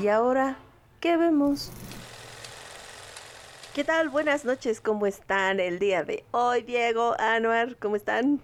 [0.00, 0.56] Y ahora,
[1.00, 1.72] ¿qué vemos?
[3.74, 4.08] ¿Qué tal?
[4.10, 7.76] Buenas noches, ¿cómo están el día de hoy, Diego, Anuar?
[7.78, 8.40] ¿Cómo están?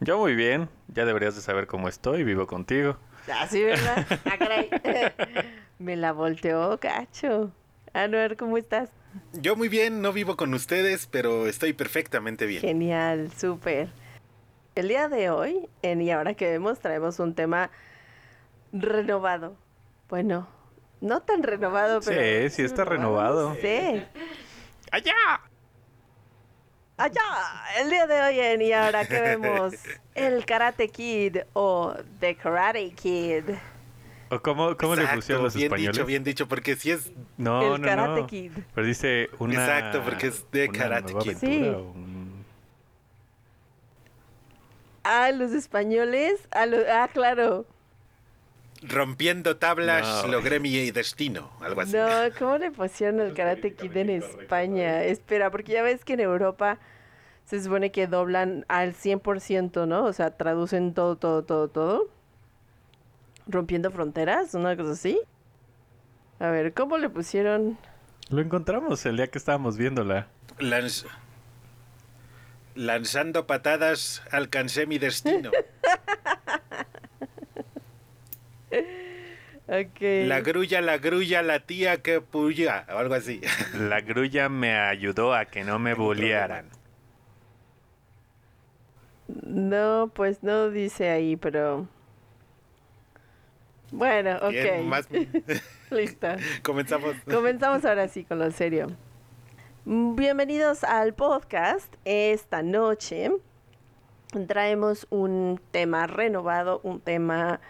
[0.00, 2.96] Yo muy bien, ya deberías de saber cómo estoy, vivo contigo.
[3.38, 4.06] Así, ¿verdad?
[4.24, 4.70] Ah, caray.
[5.78, 7.52] Me la volteó, cacho.
[7.92, 8.88] Anuar, ¿cómo estás?
[9.34, 12.62] Yo muy bien, no vivo con ustedes, pero estoy perfectamente bien.
[12.62, 13.90] Genial, súper.
[14.74, 17.70] El día de hoy, en Y ahora que vemos, traemos un tema
[18.72, 19.54] renovado.
[20.08, 20.48] Bueno,
[21.04, 22.48] no tan renovado, pero...
[22.48, 23.54] Sí, sí está renovado.
[23.60, 24.02] Sí.
[24.90, 25.12] ¡Allá!
[26.96, 27.20] Allá,
[27.80, 29.74] el día de hoy en Y ahora que vemos
[30.14, 33.44] el Karate Kid o The Karate Kid.
[34.30, 35.96] ¿O cómo, cómo le Exacto, pusieron los bien españoles?
[35.96, 38.26] dicho, bien dicho, porque si es No, El no, Karate no.
[38.26, 38.52] Kid.
[38.74, 39.54] Pero dice una...
[39.54, 41.30] Exacto, porque es de Karate Kid.
[41.36, 41.58] aventura, Sí.
[41.68, 42.44] un-
[45.02, 46.48] Ah, los españoles.
[46.52, 47.66] Ah, lo- ah, claro.
[48.88, 50.32] Rompiendo tablas, No.
[50.32, 51.96] logré mi destino, algo así.
[51.96, 52.06] No,
[52.38, 55.02] ¿cómo le pusieron el Karate Kid en España?
[55.04, 56.78] Espera, porque ya ves que en Europa
[57.44, 60.04] se supone que doblan al 100%, ¿no?
[60.04, 62.08] O sea, traducen todo, todo, todo, todo.
[63.46, 65.20] Rompiendo fronteras, una cosa así.
[66.40, 67.76] A ver, ¿cómo le pusieron?
[68.30, 70.28] Lo encontramos el día que estábamos viéndola.
[70.58, 71.04] Lanz-
[72.74, 75.50] Lanzando patadas, alcancé mi destino.
[79.66, 80.00] Ok.
[80.26, 83.40] La grulla, la grulla, la tía que puya, o algo así.
[83.74, 86.68] La grulla me ayudó a que no me bullearan.
[89.28, 91.88] No, pues no dice ahí, pero...
[93.90, 94.50] Bueno, ok.
[94.50, 95.08] Bien, más-
[95.90, 96.26] Listo.
[96.62, 97.14] Comenzamos.
[97.30, 98.88] Comenzamos ahora sí con lo serio.
[99.86, 101.94] Bienvenidos al podcast.
[102.04, 103.30] Esta noche
[104.46, 107.60] traemos un tema renovado, un tema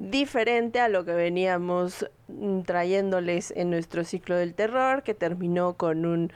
[0.00, 6.06] diferente a lo que veníamos mm, trayéndoles en nuestro ciclo del terror, que terminó con
[6.06, 6.32] un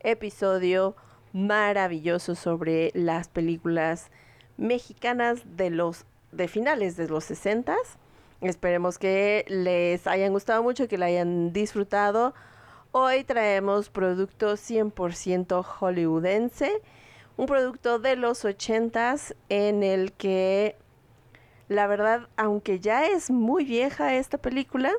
[0.00, 0.94] episodio
[1.32, 4.10] maravilloso sobre las películas
[4.58, 7.74] mexicanas de los de finales de los 60
[8.42, 12.34] Esperemos que les hayan gustado mucho, que la hayan disfrutado.
[12.92, 16.82] Hoy traemos producto 100% hollywoodense,
[17.38, 20.76] un producto de los 80s en el que
[21.68, 24.92] la verdad, aunque ya es muy vieja esta película,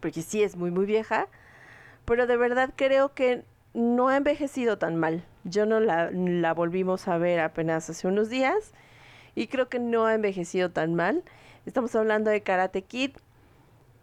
[0.00, 1.28] porque sí es muy muy vieja,
[2.04, 5.24] pero de verdad creo que no ha envejecido tan mal.
[5.44, 8.72] Yo no la, la volvimos a ver apenas hace unos días
[9.34, 11.22] y creo que no ha envejecido tan mal.
[11.66, 13.12] Estamos hablando de Karate Kid,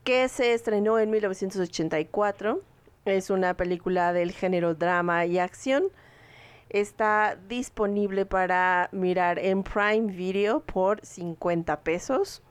[0.03, 2.61] que se estrenó en 1984.
[3.05, 5.85] Es una película del género drama y acción.
[6.69, 12.41] Está disponible para mirar en Prime Video por 50 pesos.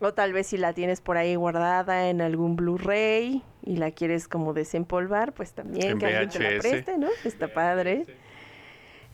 [0.00, 4.28] O tal vez si la tienes por ahí guardada en algún Blu-ray y la quieres
[4.28, 7.08] como desempolvar, pues también En que alguien te la preste, ¿no?
[7.24, 8.06] Está padre.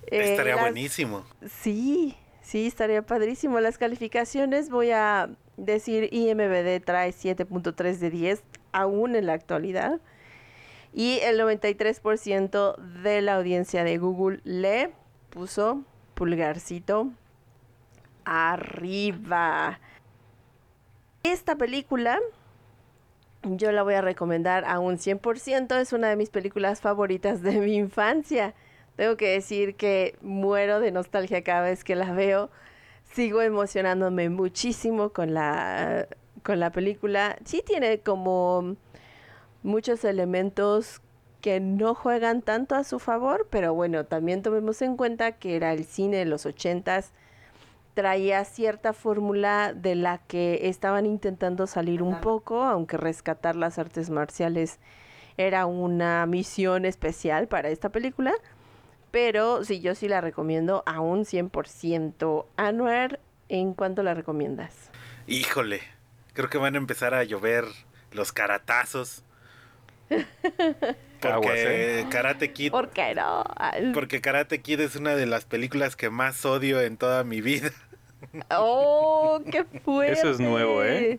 [0.09, 1.25] Eh, Estaría las- buenísimo.
[1.49, 3.61] Sí, sí, estaría padrísimo.
[3.61, 8.43] Las calificaciones, voy a decir, IMBD trae 7.3 de 10,
[8.73, 10.01] aún en la actualidad.
[10.95, 14.93] Y el 93% de la audiencia de Google le
[15.31, 15.83] puso
[16.15, 17.11] pulgarcito
[18.25, 19.81] arriba.
[21.25, 22.21] Esta película
[23.43, 25.81] yo la voy a recomendar a un 100%.
[25.81, 28.55] Es una de mis películas favoritas de mi infancia.
[28.97, 32.51] Tengo que decir que muero de nostalgia cada vez que la veo.
[33.03, 36.07] Sigo emocionándome muchísimo con la,
[36.43, 37.37] con la película.
[37.45, 38.77] Sí tiene como
[39.65, 41.01] muchos elementos
[41.41, 45.73] que no juegan tanto a su favor, pero bueno, también tomemos en cuenta que era
[45.73, 47.11] el cine de los ochentas,
[47.95, 54.11] traía cierta fórmula de la que estaban intentando salir un poco, aunque rescatar las artes
[54.11, 54.79] marciales
[55.37, 58.33] era una misión especial para esta película.
[59.11, 62.47] Pero sí, yo sí la recomiendo a un 100%.
[62.57, 64.91] Anuar, ¿en cuánto la recomiendas?
[65.27, 65.81] Híjole,
[66.33, 67.65] creo que van a empezar a llover
[68.11, 69.25] los caratazos.
[71.21, 72.07] Porque ¿eh?
[72.11, 73.45] Karate Kid, ¿Por qué no?
[73.95, 77.71] Porque Karate Kid es una de las películas que más odio en toda mi vida.
[78.51, 80.13] ¡Oh, qué fuerte!
[80.13, 81.19] Eso es nuevo, ¿eh?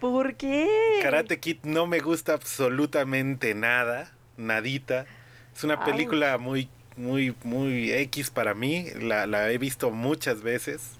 [0.00, 1.00] ¿Por qué?
[1.02, 5.06] Karate Kid no me gusta absolutamente nada, nadita.
[5.54, 8.86] Es una película muy, muy, muy X para mí.
[9.00, 10.92] La, la he visto muchas veces.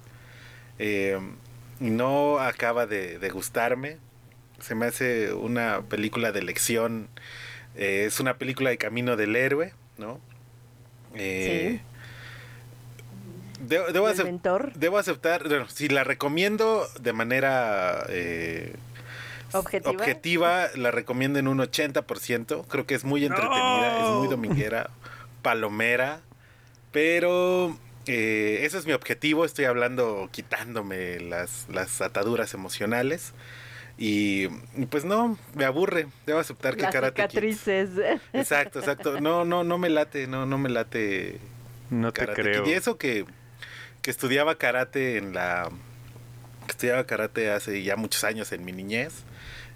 [0.78, 1.18] Eh,
[1.80, 3.98] y no acaba de, de gustarme.
[4.64, 7.08] Se me hace una película de lección.
[7.76, 10.20] Eh, es una película de camino del héroe, ¿no?
[11.14, 11.80] Eh,
[13.60, 14.72] de- debo, ¿Del acep- mentor?
[14.74, 18.74] debo aceptar, bueno, si la recomiendo de manera eh,
[19.52, 19.90] ¿Objetiva?
[19.92, 22.64] objetiva, la recomiendo en un 80%.
[22.66, 24.90] Creo que es muy entretenida, es muy dominguera,
[25.42, 26.20] palomera.
[26.90, 27.76] Pero
[28.06, 29.44] eh, ese es mi objetivo.
[29.44, 33.32] Estoy hablando quitándome las, las ataduras emocionales.
[33.96, 34.48] Y,
[34.90, 36.08] pues no, me aburre.
[36.26, 38.20] Debo aceptar que Las Karate Kid- cicatrices.
[38.32, 39.20] Exacto, exacto.
[39.20, 41.38] No, no, no me late, no, no me late
[41.90, 42.64] No te Karate creo.
[42.64, 42.70] Kid.
[42.70, 43.24] Y eso que,
[44.02, 45.70] que estudiaba karate en la.
[46.66, 49.22] que estudiaba karate hace ya muchos años en mi niñez.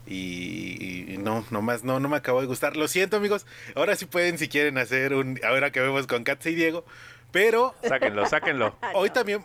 [0.07, 2.77] Y, y no, nomás no, no me acabó de gustar.
[2.77, 3.47] Lo siento, amigos.
[3.75, 5.39] Ahora sí pueden, si quieren, hacer un.
[5.47, 6.85] Ahora que vemos con Katze y Diego.
[7.31, 8.75] Pero Sáquenlo, sáquenlo.
[8.95, 9.45] hoy también.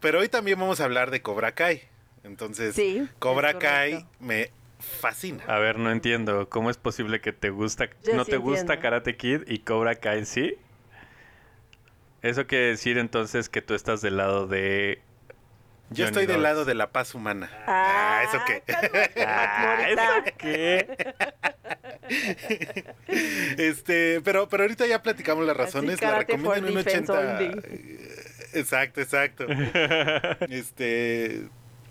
[0.00, 1.82] Pero hoy también vamos a hablar de Cobra Kai.
[2.26, 5.44] Entonces, Sí, Cobra Kai me fascina.
[5.46, 6.48] A ver, no entiendo.
[6.48, 8.80] ¿Cómo es posible que te gusta, Yo no sí te gusta.
[8.80, 10.56] Karate Kid y Cobra Kai sí?
[12.22, 15.00] Eso quiere decir entonces que tú estás del lado de.
[15.90, 17.48] Yo Johnny estoy del lado de la paz humana.
[17.66, 18.62] Ah, ¿eso qué?
[19.24, 19.86] Ah.
[19.88, 21.14] ¿eso qué?
[23.58, 26.00] Este, pero, pero ahorita ya platicamos las razones.
[26.00, 27.34] La karate recomiendo en for un defense 80.
[27.34, 28.00] only.
[28.54, 29.46] Exacto, exacto.
[30.48, 31.48] Este,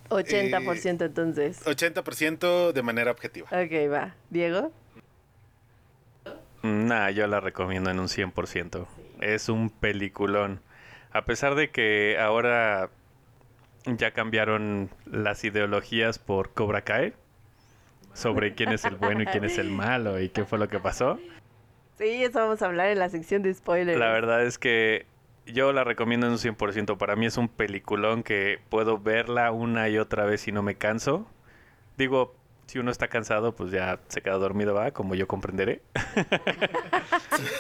[0.10, 1.66] 80% entonces.
[1.66, 3.48] 80% de manera objetiva.
[3.48, 4.16] Ok, va.
[4.30, 4.72] ¿Diego?
[6.64, 8.88] Nah, yo la recomiendo en un 100%.
[9.22, 10.62] Es un peliculón.
[11.12, 12.90] A pesar de que ahora
[13.86, 17.14] ya cambiaron las ideologías por Cobra Kai
[18.14, 20.80] sobre quién es el bueno y quién es el malo y qué fue lo que
[20.80, 21.20] pasó.
[21.98, 24.00] Sí, eso vamos a hablar en la sección de spoilers.
[24.00, 25.06] La verdad es que
[25.46, 26.98] yo la recomiendo en un 100%.
[26.98, 30.76] Para mí es un peliculón que puedo verla una y otra vez y no me
[30.76, 31.28] canso.
[31.98, 32.36] Digo,
[32.68, 35.82] si uno está cansado, pues ya se queda dormido, va, como yo comprenderé.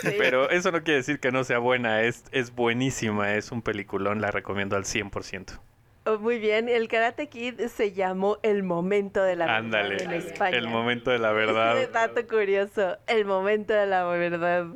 [0.01, 0.09] Sí.
[0.17, 4.21] Pero eso no quiere decir que no sea buena, es, es buenísima, es un peliculón,
[4.21, 5.59] la recomiendo al 100%.
[6.05, 10.55] Oh, muy bien, el Karate Kid se llamó El Momento de la Verdad en España.
[10.55, 11.89] el momento de la verdad.
[11.91, 14.67] Dato curioso, el momento de la verdad.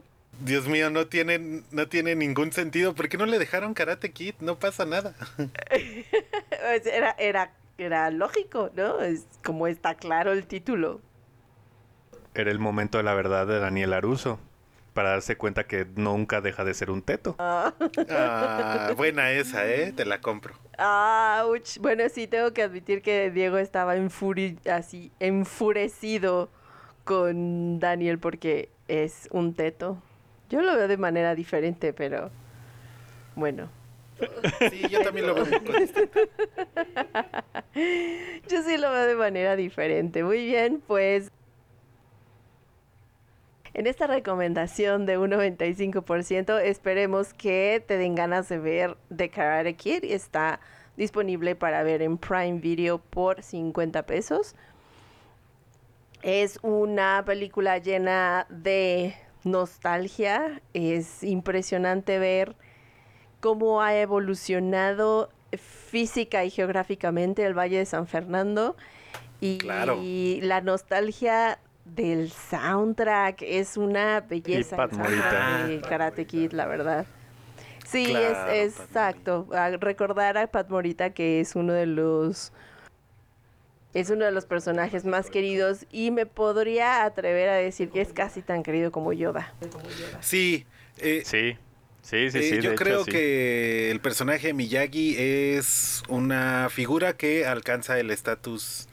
[0.42, 2.96] Dios mío, no tiene, no tiene ningún sentido.
[2.96, 4.36] ¿Por qué no le dejaron Karate Kid?
[4.40, 5.14] No pasa nada.
[5.70, 9.02] Pues Era, era, era lógico, ¿no?
[9.02, 11.02] Es como está claro el título.
[12.36, 14.40] Era el momento de la verdad de Daniel Aruso,
[14.94, 17.36] para darse cuenta que nunca deja de ser un teto.
[17.40, 17.74] Ah,
[18.98, 19.94] buena esa, ¿eh?
[19.94, 20.54] Te la compro.
[20.78, 21.78] Ouch.
[21.80, 26.50] Bueno, sí, tengo que admitir que Diego estaba enfuri así, enfurecido
[27.04, 30.02] con Daniel porque es un teto.
[30.50, 32.32] Yo lo veo de manera diferente, pero
[33.36, 33.70] bueno.
[34.70, 35.46] Sí, yo también lo veo.
[38.48, 40.24] Yo sí lo veo de manera diferente.
[40.24, 41.32] Muy bien, pues
[43.74, 49.76] en esta recomendación de un 95% esperemos que te den ganas de ver The Karate
[49.76, 50.04] Kid.
[50.04, 50.60] Está
[50.98, 54.56] disponible para ver en Prime Video por 50 pesos.
[56.22, 60.62] Es una película llena de nostalgia.
[60.74, 62.56] Es impresionante ver
[63.40, 68.76] cómo ha evolucionado física y geográficamente el Valle de San Fernando
[69.42, 69.98] y Claro.
[70.02, 75.64] la nostalgia del soundtrack es una belleza el Pat Morita.
[75.68, 77.06] de Karate Kid, la verdad.
[77.88, 79.48] Sí, Claro, es, Pat exacto.
[79.54, 82.52] A recordar a Pat Morita que es uno de los
[83.94, 88.14] es uno de los personajes más queridos y me podría atrever a decir que es
[88.14, 89.54] casi tan querido como Yoda.
[90.22, 90.66] Sí,
[90.98, 91.58] eh, Sí,
[92.02, 92.62] sí, sí, Eh, sí.
[92.62, 93.12] yo hecho, creo sí.
[93.12, 98.88] que el personaje de Miyagi es una figura que alcanza el estatus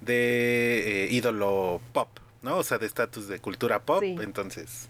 [0.00, 2.08] de eh, ídolo pop,
[2.42, 2.58] ¿no?
[2.58, 4.00] O sea, de estatus de cultura pop.
[4.02, 4.16] Sí.
[4.20, 4.88] Entonces,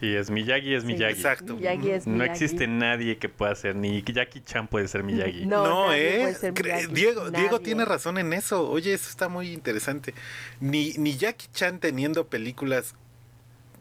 [0.00, 0.86] Sí, es Miyagi, es Sí.
[0.86, 1.12] Miyagi.
[1.12, 1.56] exacto.
[1.56, 2.30] Miyagi es No Miyagi.
[2.32, 5.44] existe nadie que pueda ser, ni Jackie Chan puede ser Miyagi.
[5.44, 6.20] No, No, nadie ¿eh?
[6.22, 8.68] puede ser Cre- Miyagi, Diego, Diego tiene razón en eso.
[8.70, 10.14] Oye, eso está muy interesante.
[10.58, 12.94] Ni, ni Jackie Chan teniendo películas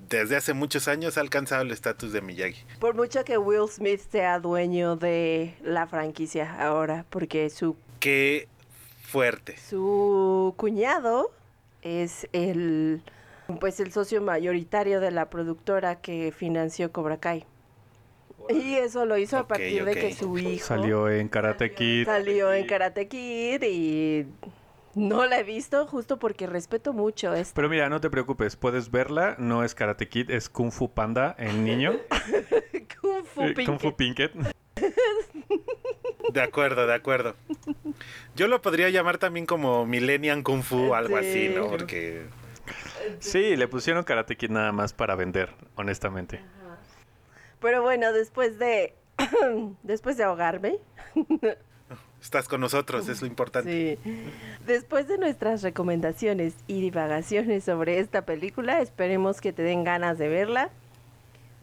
[0.10, 2.64] desde hace muchos años ha alcanzado el estatus de Miyagi.
[2.80, 8.48] Por mucho que Will Smith sea dueño de la franquicia ahora, porque su, Qué
[9.04, 9.56] fuerte.
[9.58, 11.32] su cuñado
[11.82, 13.02] es el
[13.60, 17.46] pues el socio mayoritario de la productora que financió Cobra Kai.
[18.50, 22.06] Y eso lo hizo a partir de que su hijo Salió en Karate Kid.
[22.06, 24.26] salió en Karate Kid y
[24.96, 27.54] no la he visto justo porque respeto mucho esto.
[27.56, 29.36] Pero mira, no te preocupes, puedes verla.
[29.38, 31.94] No es Karate Kid, es Kung Fu Panda en niño.
[33.02, 34.32] Kung Fu Eh, Kung Fu Pinkett.
[34.34, 34.56] Pinkett.
[36.34, 37.36] De acuerdo, de acuerdo.
[38.36, 41.68] Yo lo podría llamar también como Millennium Kung Fu algo así, ¿no?
[41.68, 42.24] Porque
[43.20, 46.42] Sí, le pusieron Karate Kid nada más para vender, honestamente.
[47.60, 48.96] Pero bueno, después de
[49.84, 50.78] después de ahogarme,
[52.22, 53.98] estás con nosotros, es lo importante.
[54.04, 54.32] sí.
[54.66, 60.30] Después de nuestras recomendaciones y divagaciones sobre esta película, esperemos que te den ganas de
[60.30, 60.70] verla,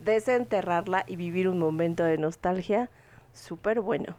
[0.04, 2.90] desenterrarla y vivir un momento de nostalgia
[3.32, 4.16] súper bueno.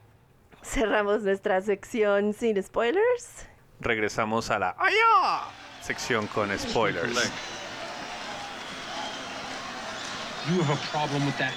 [0.63, 3.48] Cerramos nuestra sección sin spoilers.
[3.79, 5.67] Regresamos a la ¡Aya!
[5.88, 7.32] Sección con spoilers.
[10.50, 11.53] You have a problem with that.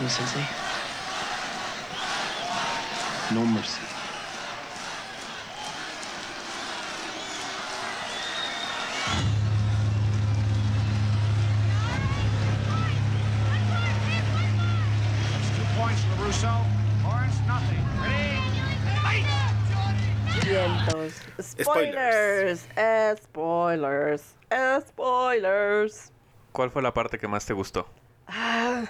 [0.00, 0.44] No, Sensei.
[3.34, 3.87] No mercy.
[21.60, 22.66] Spoilers.
[23.22, 24.34] Spoilers.
[24.88, 26.12] Spoilers.
[26.52, 27.86] ¿Cuál fue la parte que más te gustó?
[28.26, 28.84] Ah,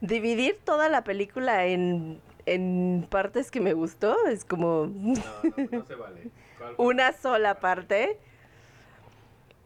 [0.00, 5.14] dividir toda la película en, en partes que me gustó es como no
[5.86, 6.30] se vale.
[6.76, 8.18] una sola parte.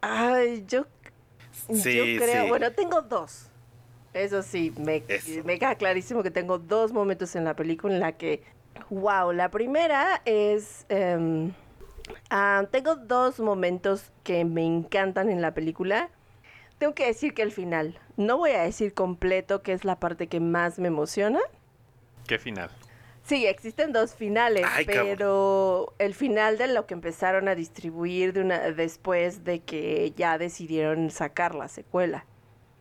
[0.01, 0.85] Ay, yo,
[1.73, 2.49] Sí, yo creo, sí.
[2.49, 3.49] bueno, tengo dos.
[4.13, 5.43] Eso sí, me, Eso.
[5.43, 8.43] me queda clarísimo que tengo dos momentos en la película en la que,
[8.89, 11.51] wow, la primera es, em,
[12.29, 16.09] ah, tengo dos momentos que me encantan en la película.
[16.77, 20.27] Tengo que decir que el final, no voy a decir completo que es la parte
[20.27, 21.39] que más me emociona.
[22.27, 22.69] ¿Qué final?
[23.23, 25.05] Sí, existen dos finales, Ay, cabrón.
[25.07, 30.37] pero el final de lo que empezaron a distribuir de una, después de que ya
[30.37, 32.25] decidieron sacar la secuela.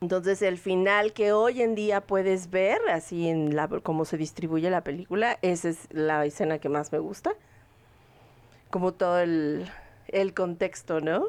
[0.03, 4.69] Entonces el final que hoy en día puedes ver, así en la cómo se distribuye
[4.69, 7.33] la película, esa es la escena que más me gusta.
[8.75, 9.67] Como todo el,
[10.09, 11.27] el contexto, ¿no?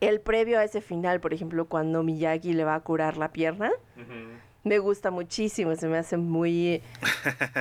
[0.00, 3.70] El previo a ese final, por ejemplo, cuando Miyagi le va a curar la pierna,
[4.64, 6.80] me gusta muchísimo, se me hace muy,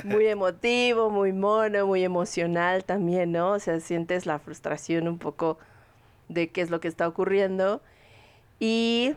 [0.05, 3.51] muy emotivo, muy mono, muy emocional también, ¿no?
[3.51, 5.57] O sea, sientes la frustración un poco
[6.29, 7.81] de qué es lo que está ocurriendo.
[8.57, 9.15] Y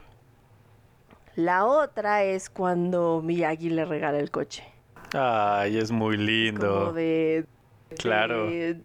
[1.37, 4.65] la otra es cuando Miyagi le regala el coche.
[5.13, 6.93] Ay, es muy Como lindo.
[6.93, 7.47] de,
[7.99, 8.47] Claro.
[8.51, 8.81] de-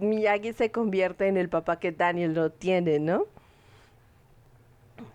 [0.00, 3.26] Miyagi se convierte en el papá que Daniel no tiene, ¿no?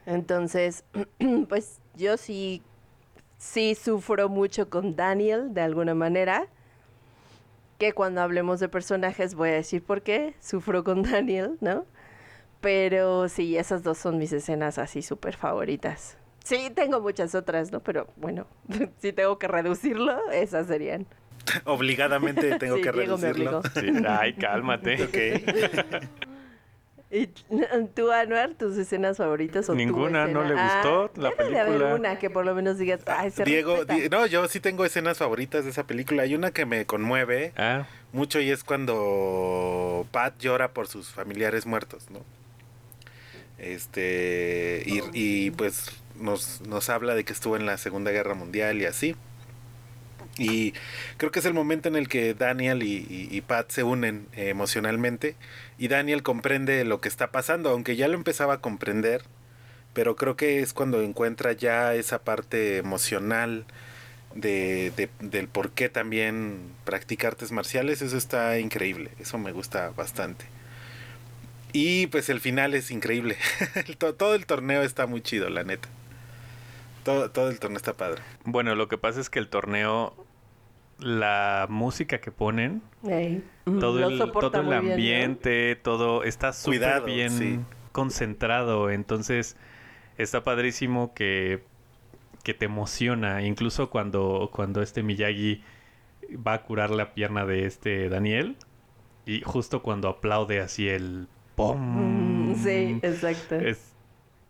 [0.05, 0.83] Entonces,
[1.49, 2.61] pues yo sí,
[3.37, 6.47] sí sufro mucho con Daniel de alguna manera.
[7.77, 11.85] Que cuando hablemos de personajes voy a decir por qué sufro con Daniel, ¿no?
[12.61, 16.17] Pero sí, esas dos son mis escenas así súper favoritas.
[16.43, 17.79] Sí, tengo muchas otras, ¿no?
[17.79, 18.47] Pero bueno,
[18.99, 21.05] si tengo que reducirlo, esas serían.
[21.65, 23.61] Obligadamente tengo Sí, que Diego reducirlo.
[23.79, 25.03] Sí, Ay, cálmate.
[25.03, 25.99] Ok.
[27.11, 27.25] ¿Y
[27.95, 31.59] tú, Anuar, tus escenas favoritas o tu Ninguna, ¿no le gustó Ah, la debe de
[31.59, 31.95] haber película?
[31.95, 33.95] una que por lo menos digas, ay, se Diego, respeta".
[33.95, 36.21] Di- no, yo sí tengo escenas favoritas de esa película.
[36.21, 41.65] Hay una que me conmueve Ah, mucho y es cuando Pat llora por sus familiares
[41.65, 42.19] muertos, ¿no?
[43.57, 48.79] Este, y, y, pues nos, nos habla de que estuvo en la Segunda Guerra Mundial
[48.81, 49.15] y así.
[50.39, 50.73] Y
[51.17, 55.35] creo que es el momento en el que Daniel y, Pat se unen eh, emocionalmente
[55.77, 59.21] y Daniel comprende lo que está pasando, aunque ya lo empezaba a comprender,
[59.93, 63.65] pero creo que es cuando encuentra ya esa parte emocional
[64.35, 69.89] de, de- del por qué también practica artes marciales, eso está increíble, eso me gusta
[69.91, 70.45] bastante.
[71.73, 73.37] Y pues el final es increíble,
[74.17, 75.89] todo el torneo está muy chido, la neta.
[77.03, 78.21] Todo, todo el torneo está padre.
[78.43, 80.13] bueno, lo que pasa es que el torneo,
[80.99, 84.91] la música que ponen, Ey, todo lo el, todo el muy bien, ¿no?
[84.93, 87.59] ambiente, todo está súper bien sí.
[87.91, 88.89] concentrado.
[88.89, 89.55] Entonces,
[90.17, 91.63] está padrísimo que,
[92.43, 93.43] que te emociona.
[93.43, 95.63] Incluso cuando, cuando este Miyagi
[96.45, 98.57] va a curar la pierna de este Daniel.
[99.25, 102.51] Y justo cuando aplaude así el ¡pum!
[102.51, 103.55] Mm, sí, exacto.
[103.55, 103.93] es-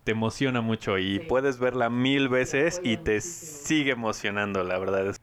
[0.05, 5.15] te emociona mucho y puedes verla mil veces y te sigue emocionando, la verdad.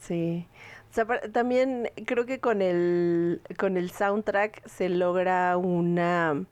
[0.00, 0.46] Sí.
[0.94, 6.44] Sea, también creo que con el, con el soundtrack se logra una,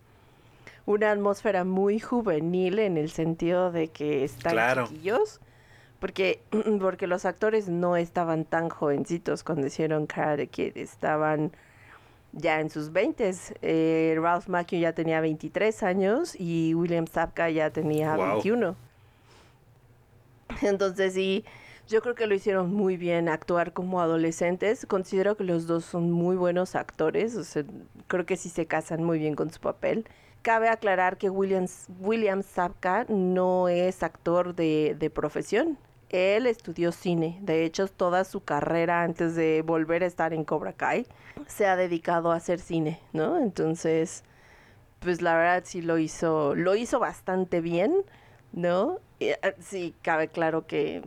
[0.85, 4.87] una atmósfera muy juvenil en el sentido de que están Claro.
[4.89, 5.41] chiquillos.
[6.01, 6.41] Porque,
[6.81, 11.53] porque los actores no estaban tan jovencitos cuando hicieron Karate Kid, estaban
[12.33, 13.31] ya en sus 20
[13.61, 18.27] eh, Ralph Macchio ya tenía 23 años y William Sapka ya tenía Wow.
[18.43, 18.75] 21.
[20.63, 21.45] Entonces sí,
[21.93, 24.87] yo creo que lo hicieron muy bien actuar como adolescentes.
[24.87, 27.37] Considero que los dos son muy buenos actores.
[27.37, 27.65] O sea,
[28.09, 30.07] creo que sí se casan muy bien con su papel.
[30.41, 35.77] Cabe aclarar que Williams, William Sapka no es actor de, de profesión.
[36.09, 37.39] Él estudió cine.
[37.43, 41.07] De hecho, toda su carrera antes de volver a estar en Cobra Kai
[41.47, 43.39] se ha dedicado a hacer cine, ¿no?
[43.39, 44.25] Entonces,
[45.01, 47.95] pues la verdad sí lo hizo, lo hizo bastante bien,
[48.53, 48.99] ¿no?
[49.21, 51.03] Eh, sí, cabe claro que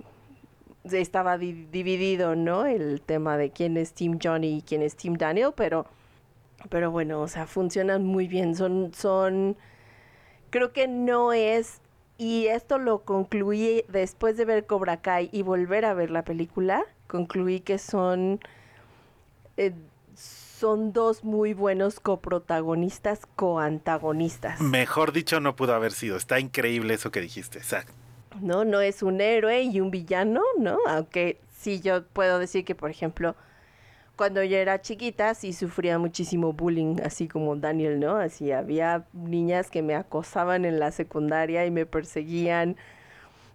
[0.92, 2.66] estaba di- dividido, ¿no?
[2.66, 5.86] El tema de quién es Team Johnny y quién es Team Daniel, pero,
[6.70, 8.56] pero bueno, o sea, funcionan muy bien.
[8.56, 9.58] Son, son,
[10.50, 11.82] creo que no es,
[12.18, 16.84] y esto lo concluí después de ver Cobra Kai y volver a ver la película,
[17.08, 18.40] concluí que son,
[19.58, 19.74] eh,
[20.16, 24.62] son dos muy buenos coprotagonistas, coantagonistas.
[24.62, 26.16] Mejor dicho, no pudo haber sido.
[26.16, 27.58] Está increíble eso que dijiste.
[27.58, 27.92] Exacto.
[28.42, 28.66] ¿No?
[28.66, 30.78] No es un héroe y un villano, ¿no?
[30.88, 33.36] Aunque sí yo puedo decir que, por ejemplo,
[34.16, 38.16] cuando yo era chiquita sí sufría muchísimo bullying, así como Daniel, ¿no?
[38.16, 42.78] Así había niñas que me acosaban en la secundaria y me perseguían,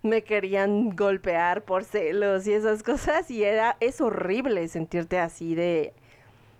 [0.03, 5.95] me querían golpear por celos y esas cosas y era es horrible sentirte así de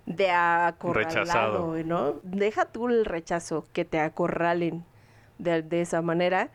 [0.07, 1.85] de acorralado, Rechazado.
[1.85, 2.21] ¿no?
[2.23, 4.85] Deja tú el rechazo, que te acorralen
[5.39, 6.51] de, de esa manera.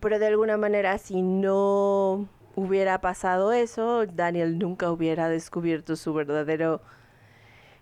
[0.00, 6.82] Pero de alguna manera, si no hubiera pasado eso, Daniel nunca hubiera descubierto su verdadero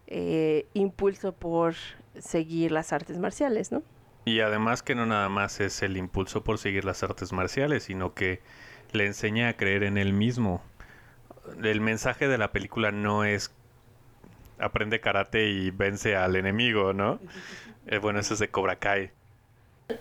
[0.07, 1.75] eh, impulso por
[2.19, 3.83] seguir las artes marciales, ¿no?
[4.25, 8.13] Y además que no nada más es el impulso por seguir las artes marciales, sino
[8.15, 8.41] que
[8.93, 10.63] le enseña a creer en él mismo.
[11.63, 13.53] El mensaje de la película no es
[14.59, 17.21] aprende karate y vence al enemigo, ¿no?
[17.89, 19.13] Eh, bueno, eso es de Cobra Kai.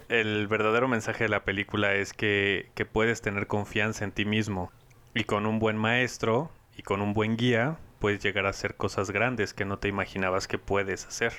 [0.10, 4.71] El verdadero mensaje de la película es que, que puedes tener confianza en ti mismo.
[5.13, 9.12] Y con un buen maestro y con un buen guía puedes llegar a hacer cosas
[9.12, 11.34] grandes que no te imaginabas que puedes hacer.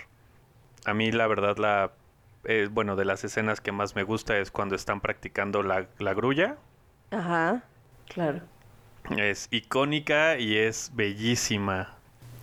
[0.84, 1.92] A mí la verdad la...
[2.44, 6.14] eh, bueno, de las escenas que más me gusta es cuando están practicando la, la
[6.14, 6.56] grulla.
[7.10, 7.62] Ajá,
[8.08, 8.40] claro.
[9.16, 11.96] Es icónica y es bellísima.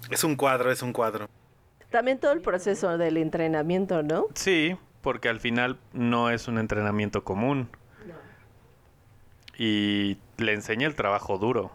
[0.09, 1.27] Es un cuadro, es un cuadro.
[1.89, 4.27] También todo el proceso del entrenamiento, ¿no?
[4.35, 7.69] Sí, porque al final no es un entrenamiento común.
[9.55, 11.71] Y le enseña el trabajo duro.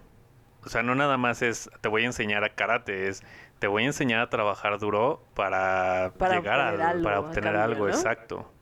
[0.65, 3.23] O sea, no nada más es te voy a enseñar a karate, es
[3.61, 7.21] te voy a enseñar a trabajar duro para, Para llegar obtener a, algo para a
[7.21, 7.95] obtener cambio, algo, ¿no?
[7.95, 8.53] exacto.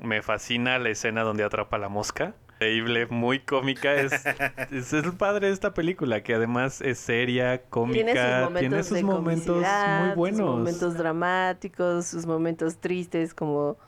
[0.00, 2.34] Me fascina la escena donde atrapa la mosca.
[2.60, 3.94] Increíble, muy cómica.
[3.94, 4.12] Es,
[4.70, 8.82] es el padre de esta película, que además es seria, cómica, Tiene sus momentos, tiene
[8.82, 10.38] sus de momentos comicidad, muy buenos.
[10.40, 13.78] Sus momentos dramáticos, sus momentos tristes, como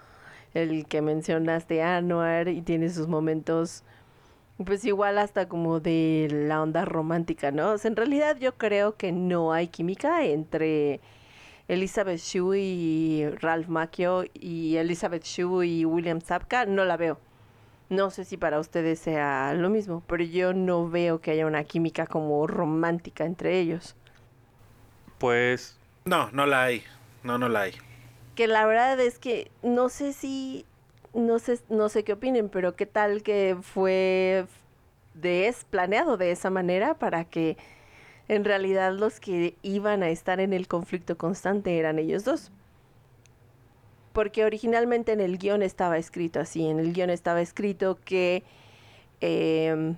[0.54, 3.84] el que mencionaste, Anwar, y tiene sus momentos,
[4.64, 7.72] pues igual hasta como de la onda romántica, ¿no?
[7.72, 11.02] O sea, en realidad yo creo que no hay química entre
[11.68, 17.18] Elizabeth Shue y Ralph Macchio y Elizabeth Shue y William Sapka, no la veo.
[17.92, 21.62] No sé si para ustedes sea lo mismo, pero yo no veo que haya una
[21.64, 23.96] química como romántica entre ellos.
[25.18, 26.84] Pues No, no la hay.
[27.22, 27.72] No, no la hay.
[28.34, 30.64] Que la verdad es que no sé si,
[31.12, 34.46] no sé, no sé qué opinen, pero qué tal que fue
[35.12, 37.58] de es planeado de esa manera para que
[38.26, 42.52] en realidad los que iban a estar en el conflicto constante eran ellos dos.
[44.12, 48.42] Porque originalmente en el guion estaba escrito así, en el guion estaba escrito que
[49.20, 49.96] em,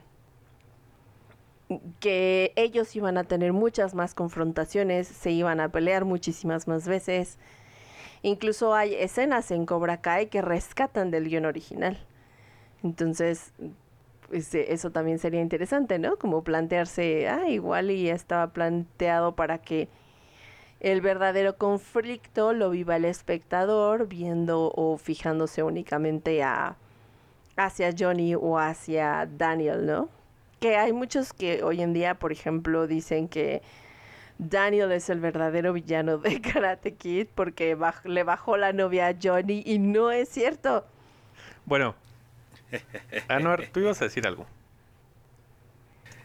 [2.00, 7.38] que ellos iban a tener muchas más confrontaciones, se iban a pelear muchísimas más veces.
[8.22, 11.98] Incluso hay escenas en Cobra Kai que rescatan del guion original.
[12.83, 13.53] Entonces,
[14.29, 16.16] pues, eh, eso también sería interesante, ¿no?
[16.16, 19.88] Como plantearse, ah, igual y estaba planteado para que
[20.92, 26.77] el verdadero conflicto lo viva el espectador viendo o fijándose únicamente a
[27.57, 30.09] hacia Johnny o hacia Daniel, ¿no?
[30.61, 33.62] Que hay muchos que hoy en día, por ejemplo, dicen que
[34.38, 39.14] Daniel es el verdadero villano de Karate Kid porque baj- le bajó la novia a
[39.23, 40.85] Johnny y no es cierto.
[41.64, 41.94] Bueno,
[43.29, 44.47] Anuar, tú ibas a decir algo.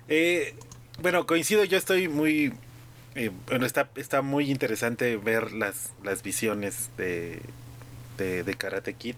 [0.08, 0.56] Eh,
[1.02, 2.54] bueno, coincido, yo estoy muy...
[3.16, 7.42] eh, bueno, está, está muy interesante ver las, las visiones de,
[8.18, 9.16] de, de Karate Kid.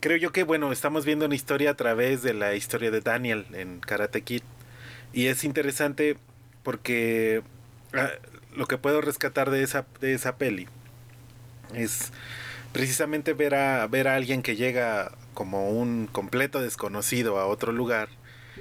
[0.00, 3.46] Creo yo que, bueno, estamos viendo una historia a través de la historia de Daniel
[3.52, 4.42] en Karate Kid.
[5.12, 6.16] Y es interesante
[6.62, 7.42] porque
[7.92, 8.10] ah,
[8.54, 10.68] lo que puedo rescatar de esa, de esa peli
[11.74, 12.12] es
[12.72, 18.08] precisamente ver a, ver a alguien que llega como un completo desconocido a otro lugar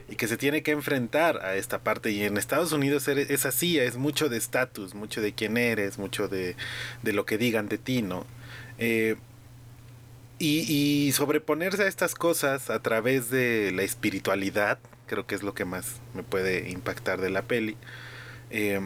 [0.09, 2.11] y que se tiene que enfrentar a esta parte.
[2.11, 6.27] Y en Estados Unidos es así, es mucho de estatus, mucho de quién eres, mucho
[6.27, 6.55] de,
[7.03, 8.25] de lo que digan de ti, ¿no?
[8.77, 9.15] Eh,
[10.39, 10.59] y,
[11.07, 15.65] y sobreponerse a estas cosas a través de la espiritualidad, creo que es lo que
[15.65, 17.77] más me puede impactar de la peli.
[18.49, 18.79] Eh,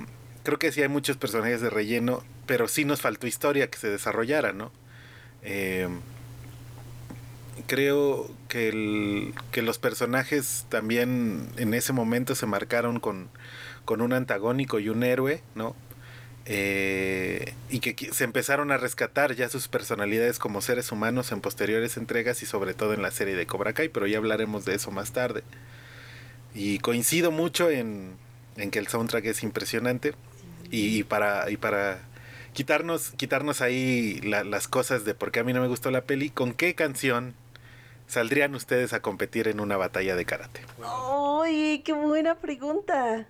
[0.44, 3.90] creo que sí hay muchos personajes de relleno, pero sí nos faltó historia que se
[3.90, 4.72] desarrollara, ¿no?
[5.44, 5.88] Eh,
[7.68, 13.30] creo que, el- que los personajes también en ese momento se marcaron con,
[13.86, 15.76] con un antagónico y un héroe, ¿no?
[16.46, 21.96] Eh, y que se empezaron a rescatar ya sus personalidades como seres humanos en posteriores
[21.96, 24.92] entregas y sobre todo en la serie de Cobra Kai, pero ya hablaremos de eso
[24.92, 25.44] más tarde.
[26.54, 28.16] Y coincido mucho en,
[28.58, 30.14] en que el soundtrack es impresionante
[30.70, 32.00] y, para, y para
[32.54, 36.02] quitarnos, quitarnos ahí la- las cosas de por qué a mí no me gustó la
[36.02, 37.34] peli, ¿con qué canción
[38.14, 40.62] saldrían ustedes a competir en una batalla de karate?
[40.84, 43.28] ¡Ay, qué buena pregunta!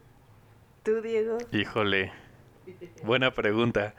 [0.83, 1.37] ¿Tú, Diego?
[1.51, 2.11] Híjole.
[3.03, 3.93] Buena pregunta.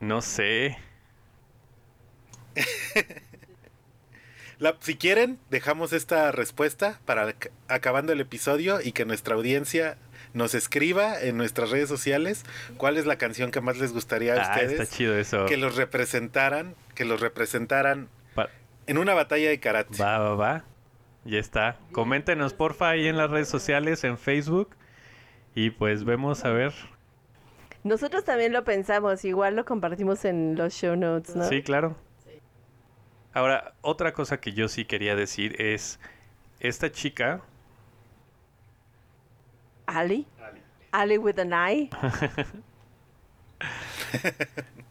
[0.00, 0.76] No sé.
[4.58, 9.98] La- si quieren, dejamos esta respuesta para ac- acabando el episodio y que nuestra audiencia
[10.32, 12.44] nos escriba en nuestras redes sociales
[12.78, 15.44] cuál es la canción que más les gustaría a Ah, está ustedes chido eso.
[15.46, 18.08] que los representaran, que los representaran
[18.86, 20.02] en una batalla de karate.
[20.02, 20.64] Va, va, va.
[21.24, 21.76] Ya está.
[21.92, 24.76] Coméntenos porfa ahí en las redes sociales, en Facebook.
[25.54, 26.72] Y pues vemos a ver.
[27.82, 31.48] Nosotros también lo pensamos, igual lo compartimos en los show notes, ¿no?
[31.48, 31.96] Sí, claro.
[33.32, 36.00] Ahora, otra cosa que yo sí quería decir es,
[36.58, 37.42] esta chica,
[39.86, 40.26] Ali.
[40.90, 41.90] Ali with an eye.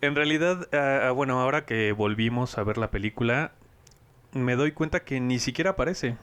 [0.01, 3.51] en realidad, ah, ah, bueno, ahora que volvimos a ver la película,
[4.35, 6.17] me doy cuenta que ni siquiera aparece.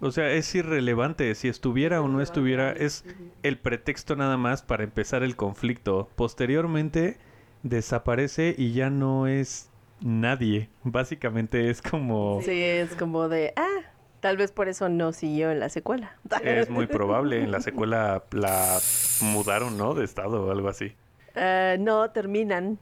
[0.00, 3.04] O sea, es irrelevante si estuviera o no estuviera, es
[3.42, 6.08] el pretexto nada más para empezar el conflicto.
[6.14, 7.18] Posteriormente
[7.64, 10.70] desaparece y ya no es nadie.
[10.84, 12.40] Básicamente es como...
[12.42, 16.16] Sí, es como de, ah, tal vez por eso no siguió en la secuela.
[16.44, 17.42] Es muy probable.
[17.42, 18.78] En la secuela la
[19.20, 19.94] mudaron, ¿no?
[19.94, 20.94] De estado o algo así.
[21.34, 22.78] Eh, no, terminan.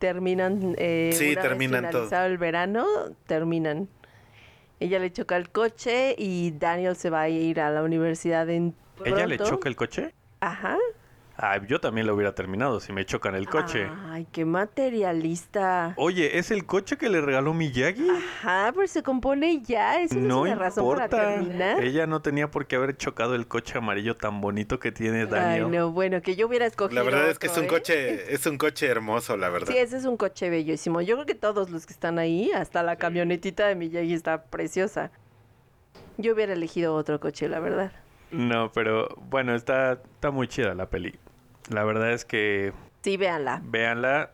[0.00, 0.74] Terminan.
[0.78, 1.58] Eh, Sí, una vez todo.
[1.58, 2.86] finalizado el verano,
[3.26, 3.88] terminan.
[4.80, 8.74] Ella le choca el coche y Daniel se va a ir a la universidad en.
[9.04, 10.14] ¿Ella le choca el coche?
[10.40, 10.78] Ajá.
[11.42, 13.88] Ah, yo también lo hubiera terminado si me chocan el coche.
[14.10, 15.94] Ay, qué materialista.
[15.96, 18.06] Oye, ¿es el coche que le regaló Miyagi?
[18.10, 20.02] Ajá, pero se compone ya.
[20.02, 21.34] Esa no es una razón para importa.
[21.34, 21.82] terminar.
[21.82, 25.26] Ella no tenía por qué haber chocado el coche amarillo tan bonito que tiene Ay,
[25.28, 25.70] Daniel.
[25.70, 27.02] no, bueno, que yo hubiera escogido.
[27.02, 27.68] La verdad es que es un ¿eh?
[27.68, 29.68] coche, es un coche hermoso, la verdad.
[29.72, 31.00] Sí, ese es un coche bellísimo.
[31.00, 35.10] Yo creo que todos los que están ahí, hasta la camionetita de Miyagi está preciosa.
[36.18, 37.92] Yo hubiera elegido otro coche, la verdad.
[38.30, 41.18] No, pero bueno, está, está muy chida la peli.
[41.68, 43.60] La verdad es que Sí, véanla.
[43.64, 44.32] véanla.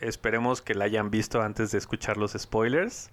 [0.00, 3.10] Esperemos que la hayan visto antes de escuchar los spoilers.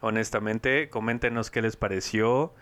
[0.00, 2.52] Honestamente, coméntenos qué les pareció.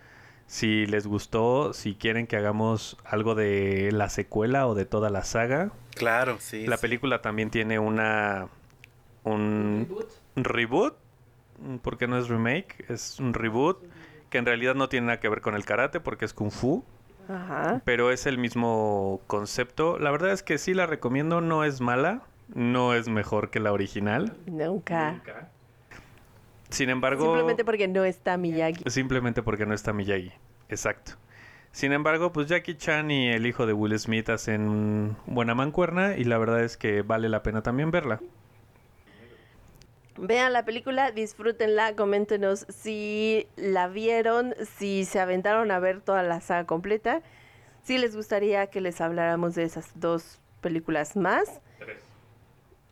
[0.46, 5.22] Si les gustó, si quieren que hagamos algo de la secuela o de toda la
[5.24, 5.70] saga.
[5.94, 6.66] Claro, sí.
[6.66, 6.82] La sí.
[6.82, 8.48] película también tiene una
[9.22, 9.86] un
[10.36, 10.96] reboot,
[11.58, 13.78] mm, porque no es remake, es un reboot
[14.30, 16.84] que en realidad no tiene nada que ver con el karate porque es kung fu,
[17.30, 17.80] Ajá.
[17.84, 19.98] pero es el mismo concepto.
[19.98, 22.22] La verdad es que sí la recomiendo, no es mala,
[22.54, 24.36] no es mejor que la original.
[24.46, 25.22] Nunca.
[26.68, 28.84] Sin embargo, Simplemente porque no está Miyagi.
[28.90, 30.32] simplemente porque no está Miyagi.
[30.68, 31.12] Exacto.
[31.72, 36.24] Sin embargo, pues Jackie Chan y el hijo de Will Smith hacen buena mancuerna y
[36.24, 38.20] la verdad es que vale la pena también verla.
[40.22, 46.42] Vean la película, disfrútenla, coméntenos si la vieron, si se aventaron a ver toda la
[46.42, 47.22] saga completa,
[47.82, 51.62] si les gustaría que les habláramos de esas dos películas más.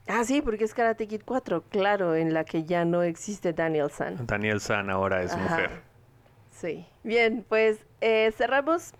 [0.07, 3.91] Ah, sí, porque es Karate Kid 4, claro, en la que ya no existe Daniel
[3.91, 4.27] San.
[4.27, 5.43] Daniel San ahora es Ajá.
[5.43, 5.71] mujer.
[6.51, 6.87] Sí.
[7.05, 8.95] Bien, pues eh, cerramos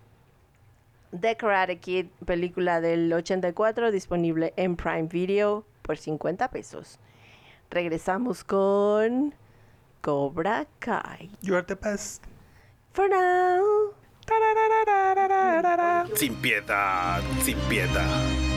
[1.19, 6.99] The Karate Kid, película del 84, disponible en Prime Video por 50 pesos.
[7.71, 9.33] Regresamos con
[10.01, 11.29] Cobra Kai.
[11.41, 12.23] You are the best.
[12.93, 13.93] For now.
[16.15, 18.48] Sin piedad, sin piedad.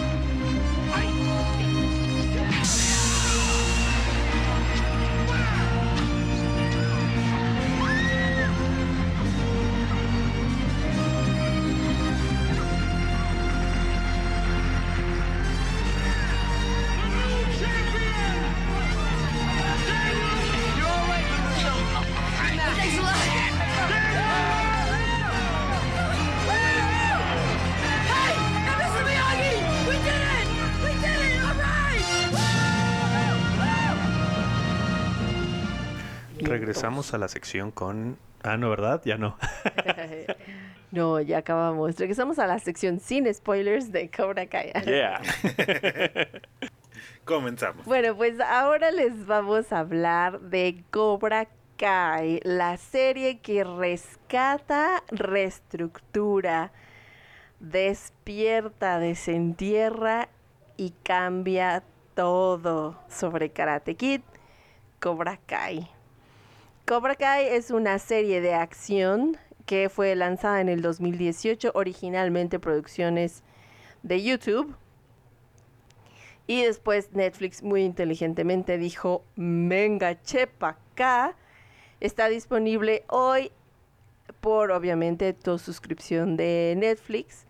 [36.52, 38.18] Regresamos a la sección con...
[38.42, 39.00] Ah, no, ¿verdad?
[39.06, 39.38] Ya no.
[40.90, 41.96] no, ya acabamos.
[41.96, 44.70] Regresamos a la sección sin spoilers de Cobra Kai.
[44.84, 45.22] Yeah.
[47.24, 47.86] Comenzamos.
[47.86, 56.70] Bueno, pues ahora les vamos a hablar de Cobra Kai, la serie que rescata, reestructura,
[57.60, 60.28] despierta, desentierra
[60.76, 61.82] y cambia
[62.14, 64.20] todo sobre Karate Kid,
[65.00, 65.88] Cobra Kai.
[66.84, 73.44] Cobra Kai es una serie de acción que fue lanzada en el 2018, originalmente producciones
[74.02, 74.74] de YouTube.
[76.48, 80.76] Y después Netflix muy inteligentemente dijo, venga, chepa.
[82.00, 83.52] Está disponible hoy
[84.40, 87.46] por obviamente tu suscripción de Netflix.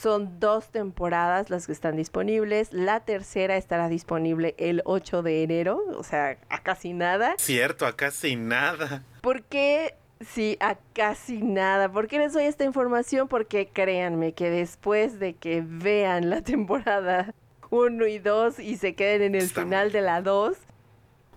[0.00, 2.72] Son dos temporadas las que están disponibles.
[2.72, 7.34] La tercera estará disponible el 8 de enero, o sea, a casi nada.
[7.36, 9.02] Cierto, a casi nada.
[9.20, 9.94] ¿Por qué?
[10.26, 11.92] Sí, a casi nada.
[11.92, 13.28] ¿Por qué les doy esta información?
[13.28, 17.34] Porque créanme que después de que vean la temporada
[17.68, 20.56] 1 y 2 y se queden en el Está final de la 2,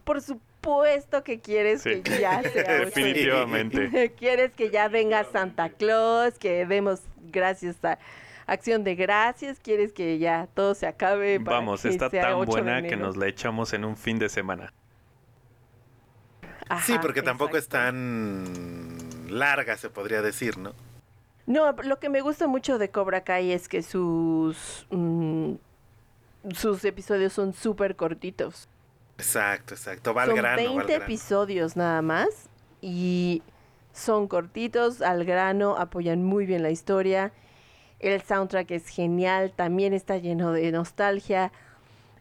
[0.05, 2.01] por supuesto que quieres Sí.
[2.01, 4.13] que ya sea 8 de Definitivamente.
[4.17, 7.99] Quieres que ya venga Santa Claus, que demos gracias a
[8.45, 11.39] Acción de Gracias, quieres que ya todo se acabe.
[11.39, 13.95] para Vamos, que está sea tan 8 de buena que nos la echamos en un
[13.95, 14.73] fin de semana.
[16.83, 18.43] sí, porque tampoco es tan
[19.29, 20.73] larga, se podría decir, ¿no?
[21.45, 25.53] No, lo que me gusta mucho de Cobra Kai es que sus mm,
[26.55, 28.67] sus episodios son súper cortitos.
[29.17, 30.13] Exacto, exacto.
[30.13, 31.03] Va al son grano, va al 20 grano.
[31.03, 32.49] episodios nada más
[32.81, 33.43] y
[33.93, 37.31] son cortitos, al grano, apoyan muy bien la historia.
[38.03, 41.53] El soundtrack es genial, también está lleno de nostalgia.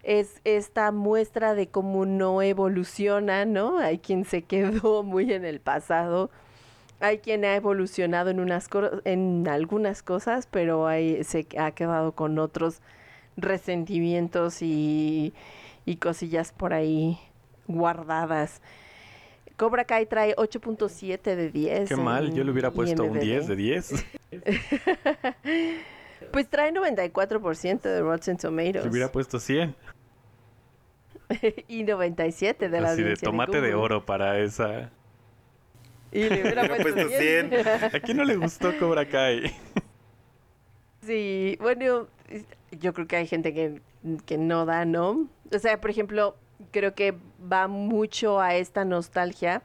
[0.05, 3.79] Es esta muestra de cómo no evoluciona, ¿no?
[3.79, 6.31] Hay quien se quedó muy en el pasado.
[7.01, 8.69] Hay quien ha evolucionado en unas
[9.05, 12.81] en algunas cosas, pero hay, se ha quedado con otros
[13.37, 15.35] resentimientos y,
[15.85, 17.19] y cosillas por ahí
[17.67, 18.61] guardadas.
[19.63, 21.89] Cobra Kai trae 8.7 de 10.
[21.89, 23.23] Qué mal, yo le hubiera puesto un IMDb.
[23.23, 24.07] 10 de 10.
[26.33, 29.75] Pues trae 94% de Rotten Tomatoes Le hubiera puesto 100.
[31.69, 33.97] y 97 de la Así de tomate de Google.
[33.97, 34.91] oro para esa.
[36.11, 37.55] Y le hubiera puesto puesto 100.
[37.95, 39.55] ¿A quién no le gustó Cobra Kai?
[41.03, 42.09] Sí, bueno,
[42.81, 43.81] yo creo que hay gente que,
[44.27, 45.29] que no da, ¿no?
[45.55, 46.37] O sea, por ejemplo,
[46.71, 47.15] creo que
[47.51, 49.63] va mucho a esta nostalgia.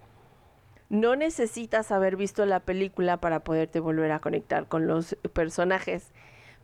[0.89, 6.11] No necesitas haber visto la película para poderte volver a conectar con los personajes.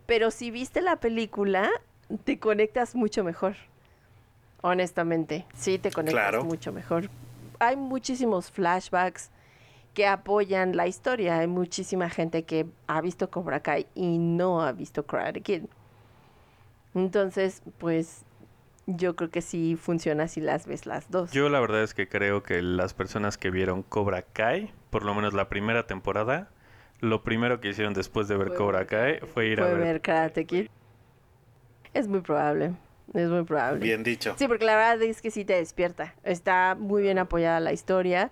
[0.06, 1.70] Pero si viste la película,
[2.24, 3.56] te conectas mucho mejor.
[4.62, 6.44] Honestamente, sí te conectas Claro.
[6.46, 7.10] mucho mejor.
[7.60, 9.30] Hay muchísimos flashbacks
[9.94, 11.40] que apoyan la historia.
[11.40, 15.64] Hay muchísima gente que ha visto Cobra Kai y no ha visto Karate Kid.
[16.96, 18.24] Entonces, pues
[18.86, 21.32] yo creo que sí funciona si las ves las dos.
[21.32, 25.14] Yo la verdad es que creo que las personas que vieron Cobra Kai, por lo
[25.16, 26.50] menos la primera temporada,
[27.00, 30.46] lo primero que hicieron después de ver Fue Cobra Kai fue ir a ver Karate
[30.46, 30.68] Kid.
[31.94, 32.74] Es muy probable.
[33.14, 33.80] Es muy probable.
[33.80, 34.36] Bien dicho.
[34.38, 36.16] Sí, porque la verdad es que sí te despierta.
[36.24, 38.32] Está muy bien apoyada la historia.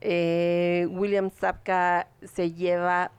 [0.00, 3.12] Eh, William Zapka se lleva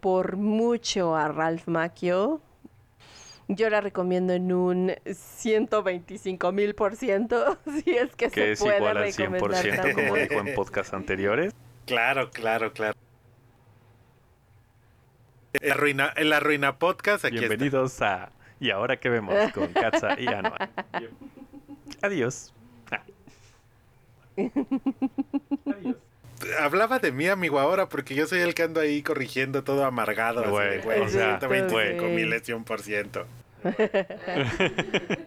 [0.00, 2.40] por mucho a Ralph Macchio.
[3.48, 8.60] Yo la recomiendo en un 125 mil por ciento, si es que, Que se es
[8.60, 11.54] puede igual al recomendar 100%, como dijo en podcast anteriores.
[11.86, 12.94] Claro, claro, claro.
[15.54, 17.48] El Arruina, el Arruina Podcast, aquí está.
[17.48, 20.68] Bienvenidos a Y ahora qué vemos con Katza y Anua.
[22.02, 22.52] Adiós.
[22.90, 23.02] Ah.
[25.66, 25.96] Adiós.
[26.60, 30.48] Hablaba de mí, amigo, ahora, porque yo soy el que ando ahí corrigiendo todo amargado.
[30.50, 32.14] Güey, güey, o sea, 125 güey.
[32.14, 33.24] mil es 100%.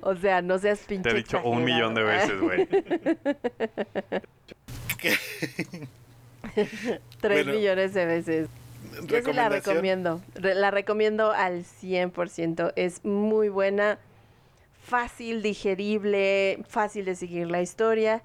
[0.02, 2.48] O sea, no seas pinche Te he dicho un millón de exagerado.
[2.48, 2.68] veces, güey.
[7.22, 8.50] Tres Bueno, millones de veces.
[9.04, 10.22] Yo sí la recomiendo.
[10.36, 12.74] Re- la recomiendo al 100%.
[12.76, 14.00] Es muy buena,
[14.84, 18.22] fácil, digerible, fácil de seguir la historia.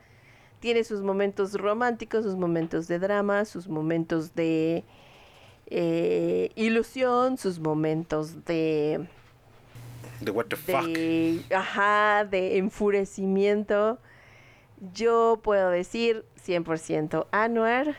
[0.60, 4.84] Tiene sus momentos románticos, sus momentos de drama, sus momentos de
[5.66, 9.06] eh, ilusión, sus momentos de,
[10.20, 10.86] De what the fuck.
[10.86, 13.98] de, ajá, de enfurecimiento.
[14.92, 17.96] Yo puedo decir 100% Anuar.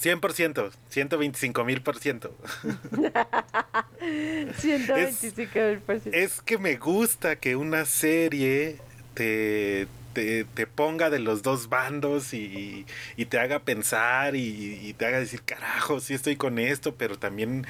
[0.00, 2.34] 100%, 125 mil por ciento.
[4.56, 6.18] 125 mil por ciento.
[6.18, 8.78] Es que me gusta que una serie
[9.14, 12.86] te, te, ponga de los dos bandos y,
[13.28, 17.66] te haga pensar y, te haga decir, carajo, sí estoy con esto, pero también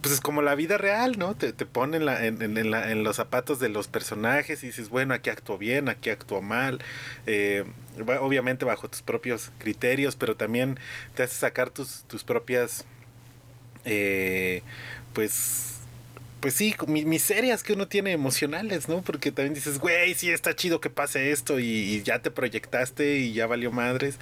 [0.00, 1.36] pues es como la vida real, ¿no?
[1.36, 5.88] Te, te pone en, los zapatos de los personajes y dices, bueno, aquí actuó bien,
[5.88, 6.80] aquí actuó mal.
[7.26, 7.64] Eh,
[8.20, 10.80] obviamente bajo tus propios criterios, pero también
[11.14, 12.84] te hace sacar tus, tus propias,
[13.84, 14.62] eh,
[15.12, 15.73] pues...
[16.44, 19.00] Pues sí, mi- miserias que uno tiene emocionales, ¿no?
[19.00, 23.32] Porque también dices, güey, sí está chido que pase esto y, ya te proyectaste y
[23.32, 24.18] ya valió madres.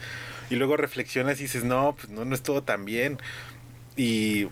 [0.48, 3.18] Y luego reflexionas y dices, no, pues no, no estuvo tan bien.
[3.96, 4.46] Y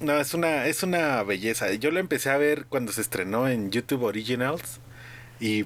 [0.00, 1.72] no, es una, es una belleza.
[1.72, 4.80] Yo lo empecé a ver cuando se estrenó en YouTube Originals
[5.40, 5.64] y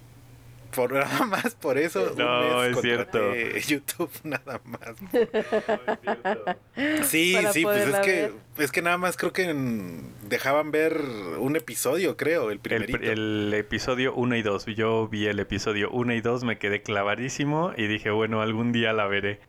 [0.75, 3.19] por nada más por eso un No, mes es cierto.
[3.19, 4.97] contraté YouTube nada más.
[7.03, 11.01] Sí, Para sí, pues es que es que nada más creo que en- dejaban ver
[11.39, 12.99] un episodio, creo, el El, primerito.
[13.01, 14.67] el episodio 1 y 2.
[14.67, 18.93] Yo vi el episodio 1 y 2, me quedé clavadísimo y dije, bueno, algún día
[18.93, 19.41] la veré.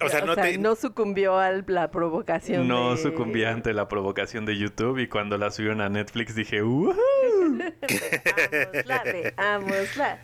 [0.00, 2.66] O sea, no te no sucumbió a la provocación.
[2.68, 6.62] No de- sucumbí ante la provocación de YouTube y cuando la subieron a Netflix dije,
[6.62, 6.92] "Uh".
[8.72, 10.18] Amosla, veámosla.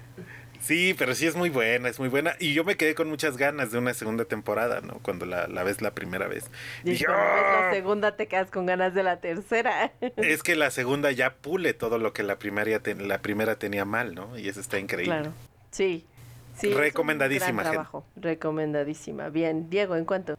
[0.61, 2.37] Sí, pero sí es muy buena, es muy buena.
[2.39, 4.95] Y yo me quedé con muchas ganas de una segunda temporada, ¿no?
[5.03, 6.51] Cuando la, la ves la primera vez.
[6.85, 7.61] Y Dije, cuando ves "Ah".
[7.67, 9.93] la segunda te quedas con ganas de la tercera.
[10.17, 13.85] Es que la segunda ya pule todo lo que la primera, ten- la primera tenía
[13.85, 14.39] mal, ¿no?
[14.39, 15.15] Y eso está increíble.
[15.15, 15.33] Claro.
[15.71, 16.07] Sí.
[16.55, 17.73] Sí Recomendadísima, gran gente.
[17.73, 18.05] trabajo.
[18.17, 19.29] Recomendadísima.
[19.29, 20.39] Bien, Diego, ¿en cuánto?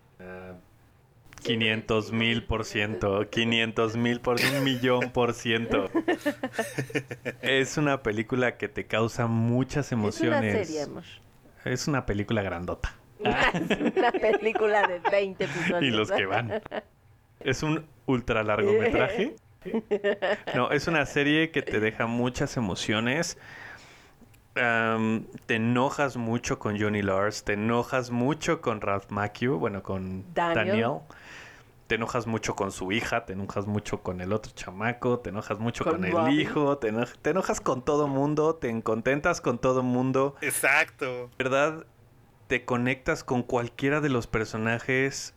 [1.43, 5.91] 500 mil por ciento, 500 mil por un millón por ciento.
[7.41, 10.55] Es una película que te causa muchas emociones.
[10.55, 11.03] Es una serie, amor.
[11.63, 12.95] Es una película grandota.
[13.19, 15.83] es una película de 20 episodios.
[15.83, 16.61] Y los que van.
[17.41, 19.35] Es un ultra largometraje.
[20.53, 23.39] No, es una serie que te deja muchas emociones.
[24.55, 30.55] Te enojas mucho con Johnny Lars, te enojas mucho con Ralph Macchio, bueno, con Daniel.
[30.67, 30.91] Daniel.
[31.87, 35.59] Te enojas mucho con su hija, te enojas mucho con el otro chamaco, te enojas
[35.59, 39.59] mucho Con con, el hijo, te, eno- te enojas con todo mundo, te contentas con
[39.59, 40.35] todo mundo.
[40.41, 41.29] Exacto.
[41.37, 41.85] ¿verdad?
[42.47, 45.35] Te conectas con cualquiera de los personajes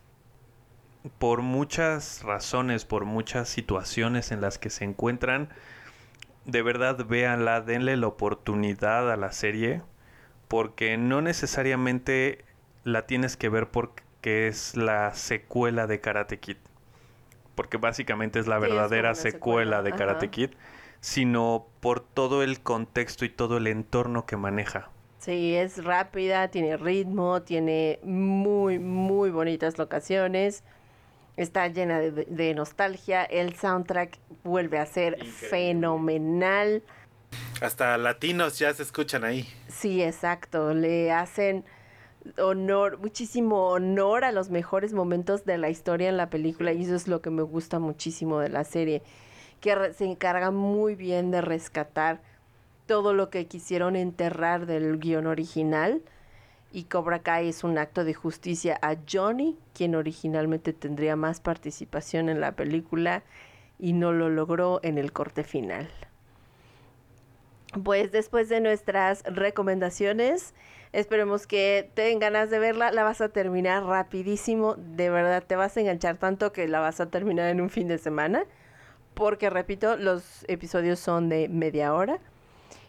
[1.19, 5.49] por muchas razones, por muchas situaciones en las que se encuentran.
[6.45, 9.81] De verdad, véanla, denle la oportunidad a la serie,
[10.47, 12.45] porque no necesariamente
[12.83, 16.57] la tienes que ver porque es la secuela de Karate Kid.
[17.55, 20.31] Porque básicamente es la Sí, es como verdadera secuela, secuela, de Karate ajá.
[20.31, 20.51] Kid,
[21.01, 24.89] sino por todo el contexto y todo el entorno que maneja.
[25.17, 30.63] Sí, es rápida, tiene ritmo, tiene muy, muy bonitas locaciones.
[31.39, 33.23] Está llena de, de nostalgia.
[33.23, 36.83] El soundtrack vuelve a ser fenomenal.
[37.61, 39.47] Hasta latinos ya se escuchan ahí.
[39.69, 40.73] Sí, exacto.
[40.73, 41.63] Le hacen
[42.41, 46.95] honor, muchísimo honor a los mejores momentos de la historia en la película y eso
[46.95, 49.01] es lo que me gusta muchísimo de la serie,
[49.61, 52.21] que se encarga muy bien de rescatar
[52.85, 56.01] todo lo que quisieron enterrar del guion original
[56.71, 62.29] y Cobra Kai es un acto de justicia a Johnny, quien originalmente tendría más participación
[62.29, 63.23] en la película
[63.79, 65.89] y no lo logró en el corte final.
[67.83, 70.53] Pues después de nuestras recomendaciones,
[70.91, 72.91] esperemos que te ganas de verla.
[72.91, 74.75] La vas a terminar rapidísimo.
[74.75, 77.87] De verdad, te vas a enganchar tanto que la vas a terminar en un fin
[77.87, 78.43] de semana.
[79.13, 82.19] Porque, repito, los episodios son de media hora.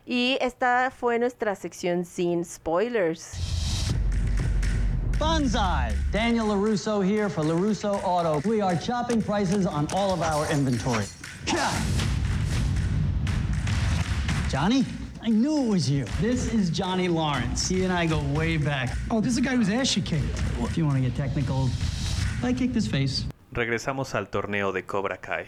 [0.06, 3.69] Y esta fue nuestra sección sin spoilers.
[5.20, 5.94] Bonsai!
[6.12, 8.40] Daniel LaRusso here for LaRusso Auto.
[8.48, 11.04] We are chopping prices on all of our inventory.
[11.44, 11.68] Cha!
[14.48, 14.86] Johnny?
[15.20, 16.06] I knew it was you.
[16.22, 17.68] This is Johnny Lawrence.
[17.68, 18.96] He and I go way back.
[19.10, 20.24] Oh, this is the guy who's ass you kicked.
[20.62, 21.68] If you want to get technical,
[22.42, 23.26] I kicked his face.
[23.52, 25.46] Regresamos al torneo de Cobra Kai.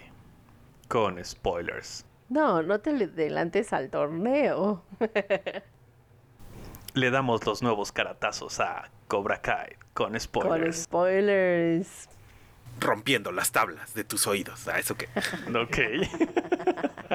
[0.91, 2.05] Con spoilers.
[2.29, 4.83] No, no te le adelantes al torneo.
[6.95, 10.83] Le damos los nuevos caratazos a Cobra Kai con Con spoilers.
[10.85, 12.09] spoilers.
[12.81, 14.69] Rompiendo las tablas de tus oídos.
[14.69, 15.09] ¿A eso qué?
[15.59, 15.79] Ok.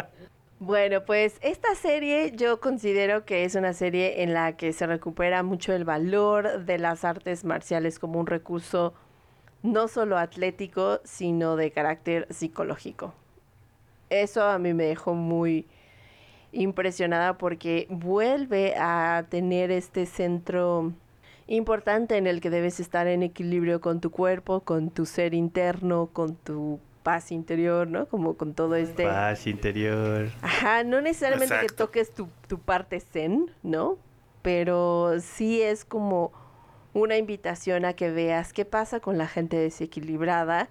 [0.59, 5.43] Bueno, pues esta serie yo considero que es una serie en la que se recupera
[5.43, 8.95] mucho el valor de las artes marciales como un recurso
[9.61, 13.13] no solo atlético, sino de carácter psicológico.
[14.09, 15.67] Eso a mí me dejó muy
[16.51, 20.93] impresionada porque vuelve a tener este centro
[21.47, 26.09] importante en el que debes estar en equilibrio con tu cuerpo, con tu ser interno,
[26.11, 28.07] con tu paz interior, ¿no?
[28.07, 29.05] Como con todo este...
[29.05, 30.29] Paz interior.
[30.41, 33.97] Ajá, no necesariamente que toques tu, tu parte zen, ¿no?
[34.47, 36.31] pero sí es como
[36.93, 40.69] una invitación a que veas qué pasa con la gente desequilibrada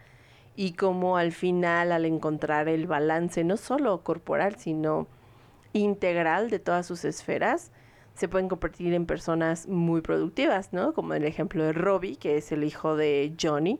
[0.54, 5.08] y cómo al final al encontrar el balance no solo corporal, sino
[5.78, 7.70] integral de todas sus esferas,
[8.14, 10.94] se pueden convertir en personas muy productivas, ¿no?
[10.94, 13.78] Como el ejemplo de Robbie, que es el hijo de Johnny,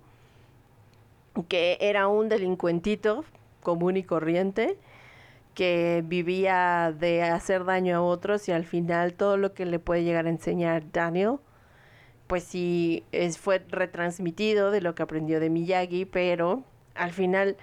[1.48, 3.24] que era un delincuentito
[3.62, 4.78] común y corriente,
[5.54, 10.04] que vivía de hacer daño a otros y al final todo lo que le puede
[10.04, 11.38] llegar a enseñar Daniel,
[12.26, 13.04] pues sí,
[13.40, 16.62] fue retransmitido de lo que aprendió de Miyagi, pero
[16.94, 17.56] al final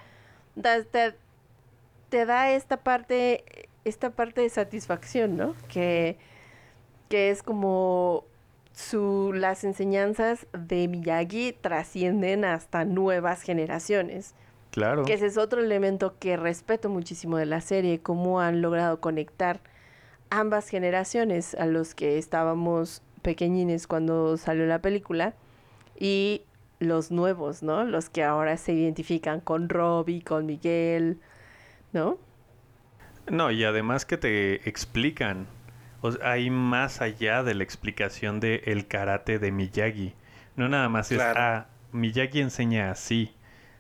[2.09, 3.43] te da esta parte,
[3.85, 5.55] esta parte de satisfacción, ¿no?
[5.67, 6.17] Que,
[7.09, 8.25] que es como
[8.73, 14.33] su, las enseñanzas de Miyagi trascienden hasta nuevas generaciones.
[14.71, 15.05] Claro.
[15.05, 19.61] Que ese es otro elemento que respeto muchísimo de la serie, cómo han logrado conectar
[20.31, 25.35] ambas generaciones a los que estábamos pequeñines cuando salió la película
[25.99, 26.41] y
[26.79, 27.83] los nuevos, ¿no?
[27.83, 31.19] Los que ahora se identifican con Robbie, con Miguel,
[31.93, 32.17] ¿no?
[33.29, 35.47] No, y además que te explican,
[36.01, 40.13] o sea, hay más allá de la explicación del el karate de Miyagi.
[40.55, 43.33] No nada más es, ah, Miyagi enseña así,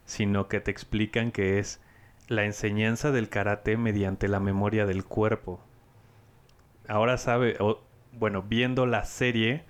[0.05, 1.81] sino que te explican que es
[2.27, 5.59] la enseñanza del karate mediante la memoria del cuerpo.
[6.87, 7.81] Ahora sabe, o,
[8.13, 9.63] bueno, viendo la serie,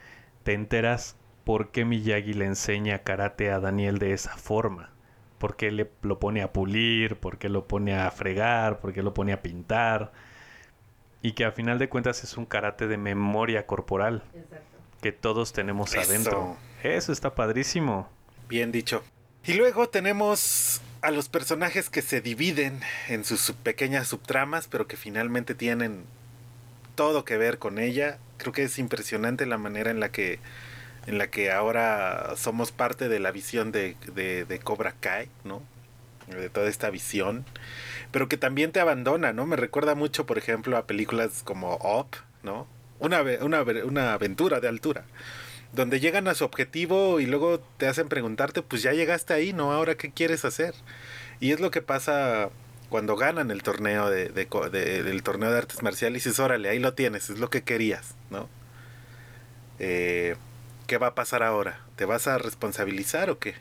[0.43, 4.92] te enteras por qué Miyagi le enseña karate a Daniel de esa forma.
[5.43, 7.17] ¿Por qué le, lo pone a pulir?
[7.17, 8.79] ¿Por qué lo pone a fregar?
[8.79, 10.13] ¿Por qué lo pone a pintar?
[11.21, 14.23] Y que a final de cuentas es un karate de memoria corporal
[15.01, 16.09] que todos tenemos Eso.
[16.09, 16.57] adentro.
[16.81, 18.07] Eso está padrísimo.
[18.47, 19.03] Bien dicho.
[19.43, 22.79] Y luego tenemos a los personajes que se dividen
[23.09, 26.05] en sus sub- pequeñas subtramas, pero que finalmente tienen
[26.95, 28.17] todo que ver con ella.
[28.37, 30.39] Creo que es impresionante la manera en la que
[31.08, 35.62] en la que ahora somos parte de la visión de, de, de Cobra Kai, ¿no?
[36.28, 37.45] De toda esta visión.
[38.12, 39.45] Pero que también te abandona, ¿no?
[39.45, 42.68] Me recuerda mucho, por ejemplo, a películas como Up, ¿no?
[42.99, 45.04] Una, una, una aventura de altura
[45.74, 49.74] donde llegan a su objetivo y luego te hacen preguntarte, pues ya llegaste ahí, ¿no?
[49.74, 50.76] Ahora, ¿qué quieres hacer?
[51.39, 52.49] Y es lo que pasa
[52.89, 56.70] cuando ganan el torneo de, de de- del torneo de artes marciales y dices, órale,
[56.70, 58.47] ahí lo tienes, es lo que querías, ¿no?
[59.80, 60.36] Eh,
[60.88, 61.79] ¿Qué va a pasar ahora?
[61.95, 63.55] ¿Te vas a responsabilizar o qué?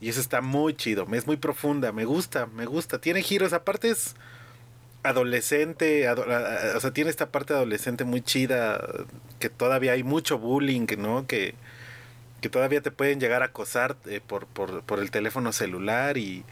[0.00, 3.00] Y eso está muy chido, es muy profunda, me gusta, me gusta.
[3.00, 4.14] Tiene giros, aparte es
[5.02, 6.26] adolescente, ado-
[6.76, 8.80] o sea, tiene esta parte adolescente muy chida,
[9.40, 11.26] que todavía hay mucho bullying, ¿no?
[11.26, 11.54] Que,
[12.42, 16.44] que todavía te pueden llegar a acosar eh, por, por, por el teléfono celular y,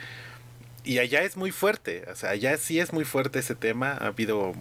[0.84, 4.08] y allá es muy fuerte, o sea, allá sí es muy fuerte ese tema, ha
[4.08, 4.52] habido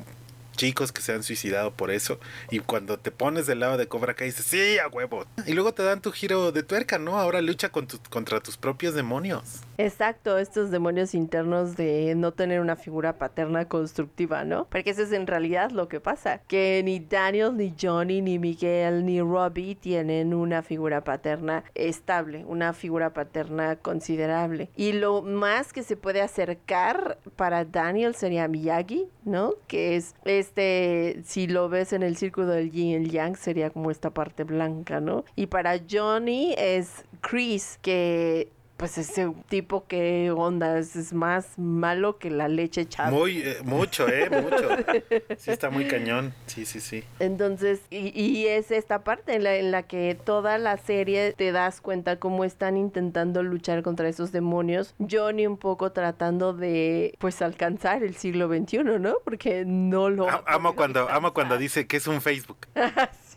[0.56, 4.14] chicos que se han suicidado por eso y cuando te pones del lado de Cobra
[4.14, 5.26] Kai dices, sí, a huevo.
[5.46, 7.20] Y luego te dan tu giro de tuerca, ¿no?
[7.20, 9.62] Ahora lucha con tu- contra tus propios demonios.
[9.78, 14.66] Exacto, estos demonios internos de no tener una figura paterna constructiva, ¿no?
[14.70, 19.06] Porque eso es en realidad lo que pasa, que ni Daniel, ni Johnny, ni Miguel,
[19.06, 24.70] ni Robbie tienen una figura paterna estable, una figura paterna considerable.
[24.76, 29.56] Y lo más que se puede acercar para Daniel sería Miyagi, ¿no?
[29.68, 30.14] Que es
[30.44, 34.10] este, si lo ves en el círculo del yin y el yang, sería como esta
[34.10, 35.24] parte blanca, ¿no?
[35.36, 42.30] Y para Johnny es Chris, que pues ese tipo que onda es, más malo que
[42.30, 43.12] la leche echada.
[43.12, 44.30] Muy, eh, mucho, ¿eh?
[44.30, 44.70] Mucho.
[45.38, 46.34] Sí, está muy cañón.
[46.46, 47.04] Sí, sí, sí.
[47.20, 51.52] Entonces, y, y es esta parte en la, en la que toda la serie te
[51.52, 54.96] das cuenta cómo están intentando luchar contra esos demonios.
[55.00, 59.16] Johnny un poco tratando de, pues, alcanzar el siglo XXI, ¿no?
[59.24, 60.28] Porque no lo...
[60.48, 62.68] Amo cuando, amo cuando dice que es un Facebook.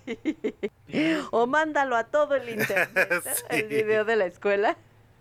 [0.07, 1.17] Sí.
[1.33, 3.09] O mándalo a todo el internet,
[3.51, 4.77] el video de la escuela.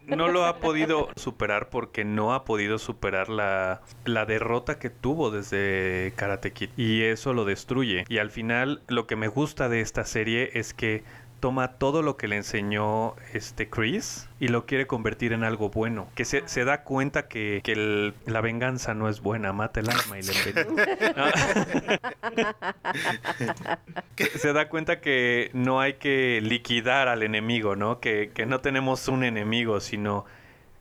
[0.08, 5.32] No lo ha podido superar porque no ha podido superar la, la derrota que tuvo
[5.32, 6.70] desde Karate Kid.
[6.78, 8.06] Y eso lo destruye.
[8.08, 11.04] Y al final lo que me gusta de esta serie es que
[11.46, 16.08] toma todo lo que le enseñó este Chris y lo quiere convertir en algo bueno.
[16.16, 20.18] Que se, se da cuenta que, que la venganza no es buena, mata el alma
[20.18, 20.34] y le
[24.40, 28.00] se da cuenta que no hay que liquidar al enemigo, ¿no?
[28.00, 30.26] Que, que no tenemos un enemigo, sino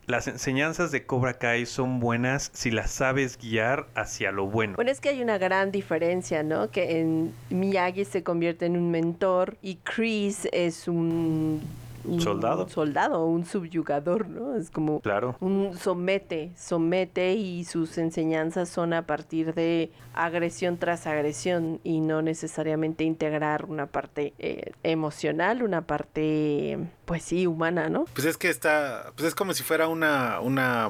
[0.07, 4.75] las enseñanzas de Cobra Kai son buenas si las sabes guiar hacia lo bueno.
[4.75, 6.69] Bueno, es que hay una gran diferencia, ¿no?
[6.69, 11.61] Que en Miyagi se convierte en un mentor y Chris es un
[12.07, 12.67] un Soldado.
[12.69, 14.55] soldado, un subyugador, ¿no?
[14.55, 15.35] Es como Claro.
[15.39, 22.21] un somete, somete y sus enseñanzas son a partir de agresión tras agresión y no
[22.21, 28.05] necesariamente integrar una parte eh, emocional, una parte, pues sí, humana, ¿no?
[28.13, 30.89] Pues es que está, pues es como si fuera una, una,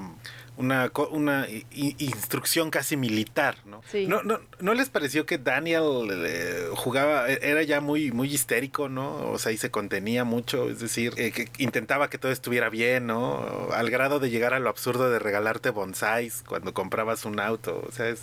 [0.57, 3.81] una, una instrucción casi militar, ¿no?
[3.91, 4.07] Sí.
[4.07, 8.89] ¿No, no, ¿No les pareció que Daniel eh, jugaba, e- era ya muy, muy histérico,
[8.89, 9.31] ¿no?
[9.31, 13.07] O sea, y se contenía mucho, es decir, eh, que intentaba que todo estuviera bien,
[13.07, 13.69] ¿no?
[13.73, 17.91] Al grado de llegar a lo absurdo de regalarte bonsáis cuando comprabas un auto, o
[17.91, 18.21] sea, es...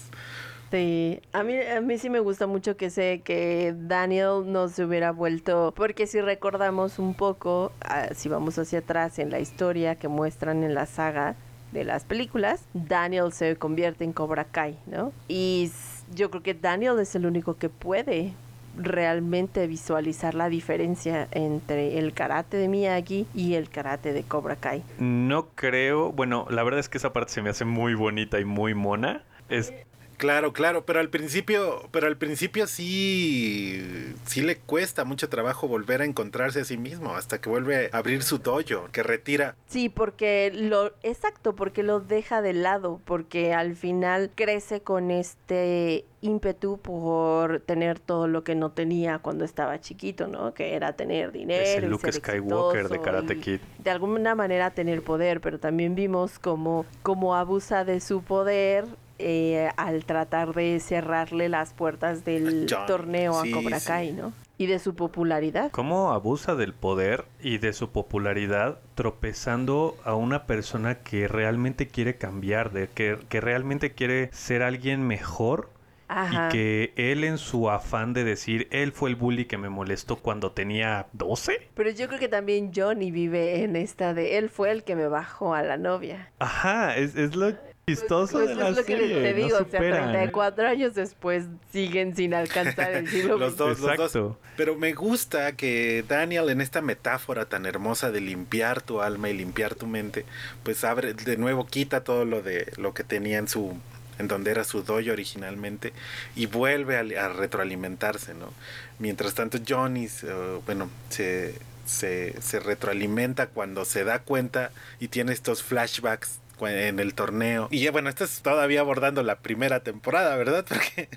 [0.71, 4.83] Sí, a mí, a mí sí me gusta mucho que sé que Daniel no se
[4.87, 9.97] hubiera vuelto, porque si recordamos un poco, ah, si vamos hacia atrás en la historia
[9.97, 11.37] que muestran en la saga
[11.73, 15.13] de las películas, Daniel se convierte en Cobra Kai, ¿no?
[15.29, 15.71] Y
[16.15, 18.35] yo creo que Daniel es el único que puede
[18.77, 24.83] realmente visualizar la diferencia entre el karate de Miyagi y el karate de Cobra Kai.
[24.99, 28.45] No creo, bueno, la verdad es que esa parte se me hace muy bonita y
[28.45, 29.25] muy mona.
[29.49, 29.75] Es
[30.23, 33.83] Claro, claro, pero al principio, pero al principio sí,
[34.25, 37.97] sí le cuesta mucho trabajo volver a encontrarse a sí mismo, hasta que vuelve a
[37.97, 43.53] abrir su dojo, que retira Sí, porque lo, exacto, porque lo deja de lado, porque
[43.53, 49.81] al final crece con este ímpetu por tener todo lo que no tenía cuando estaba
[49.81, 50.55] chiquito, ¿no?
[50.55, 51.65] Que era tener dinero.
[51.65, 53.59] Es el y Luke ser Skywalker de Karate Kid.
[53.81, 58.85] De alguna manera tener poder, pero también vimos cómo, cómo abusa de su poder
[59.19, 63.87] eh, al tratar de cerrarle las puertas del torneo a sí, Cobra sí.
[63.87, 64.33] Kai, ¿no?
[64.59, 65.71] Y de su popularidad.
[65.73, 72.17] cómo abusa del poder y de su popularidad tropezando a una persona que realmente quiere
[72.17, 75.71] cambiar, de que, que realmente quiere ser alguien mejor
[76.07, 76.49] Ajá.
[76.49, 80.17] y que él en su afán de decir él fue el bully que me molestó
[80.17, 81.71] cuando tenía 12.
[81.75, 85.09] Pero yo creo que también Johnny vive en esta de él fue el que me
[85.09, 86.31] bajó a la novia.
[86.39, 87.53] Ajá, es, es lo
[87.87, 90.13] chistoso Pues de es lo que te no digo, o sea, superan.
[90.13, 94.21] 34 años después siguen sin alcanzar el siglo los dos, los Exacto.
[94.21, 94.37] dos.
[94.57, 99.35] Pero me gusta que Daniel en esta metáfora tan hermosa de limpiar tu alma y
[99.35, 100.25] limpiar tu mente,
[100.63, 103.77] pues abre de nuevo quita todo lo de lo que tenía en su
[104.19, 105.93] en donde era su dojo originalmente
[106.37, 108.53] y vuelve a, a retroalimentarse, ¿no?
[108.99, 111.55] Mientras tanto Johnny, eh, bueno, se,
[111.87, 114.71] se, se retroalimenta cuando se da cuenta
[115.01, 117.69] y tiene estos flashbacks en el torneo.
[117.71, 120.65] Y bueno, esto es todavía abordando la primera temporada, ¿verdad?
[120.69, 121.09] Porque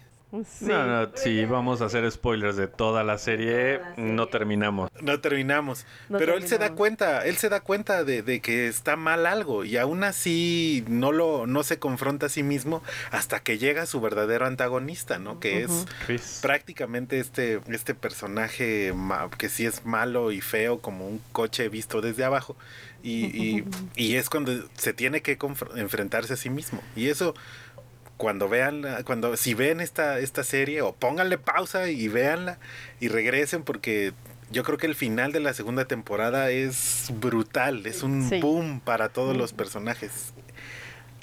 [0.43, 0.65] Sí.
[0.65, 4.89] No, no, si vamos a hacer spoilers de toda la serie, no terminamos.
[5.01, 5.85] No terminamos.
[6.09, 9.27] No Pero él se da cuenta, él se da cuenta de, de que está mal
[9.27, 13.85] algo y aún así no lo, no se confronta a sí mismo hasta que llega
[13.85, 15.39] su verdadero antagonista, ¿no?
[15.39, 16.39] Que es Chris.
[16.41, 18.93] prácticamente este, este personaje
[19.37, 22.57] que sí es malo y feo como un coche visto desde abajo.
[23.03, 23.25] Y,
[23.59, 23.63] y-
[23.95, 25.37] y es cuando se tiene que
[25.75, 26.81] enfrentarse a sí mismo.
[26.95, 27.35] Y eso
[28.17, 32.59] cuando vean, la- cuando si ven esta, esta serie o pónganle pausa y véanla
[32.99, 34.13] y regresen porque
[34.51, 38.39] yo creo que el final de la segunda temporada es brutal, es un Sí.
[38.39, 40.33] boom para todos los personajes.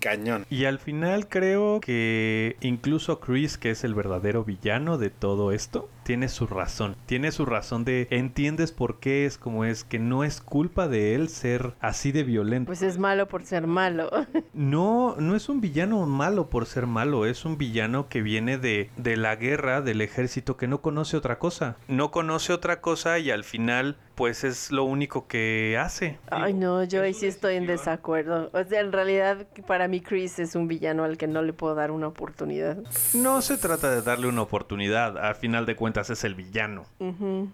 [0.00, 0.44] Cañón.
[0.50, 5.88] Y al final creo que incluso Chris, que es el verdadero villano de todo esto,
[6.02, 6.96] tiene su razón.
[7.06, 11.14] Tiene su razón de entiendes por qué es como es, que no es culpa de
[11.14, 12.66] él ser así de violento.
[12.66, 14.10] Pues es malo por ser malo.
[14.54, 18.90] No, no es un villano malo por ser malo, es un villano que viene de,
[18.96, 21.76] de la guerra, del ejército, que no conoce otra cosa.
[21.88, 26.18] No conoce otra cosa y al final, pues es lo único que hace.
[26.30, 28.50] Ay, no, yo ahí sí estoy en desacuerdo.
[28.52, 31.74] O sea, en realidad, para mí Chris es un villano al que no le puedo
[31.74, 32.76] dar una oportunidad.
[33.14, 36.84] No se trata de darle una oportunidad, a final de cuentas es el villano.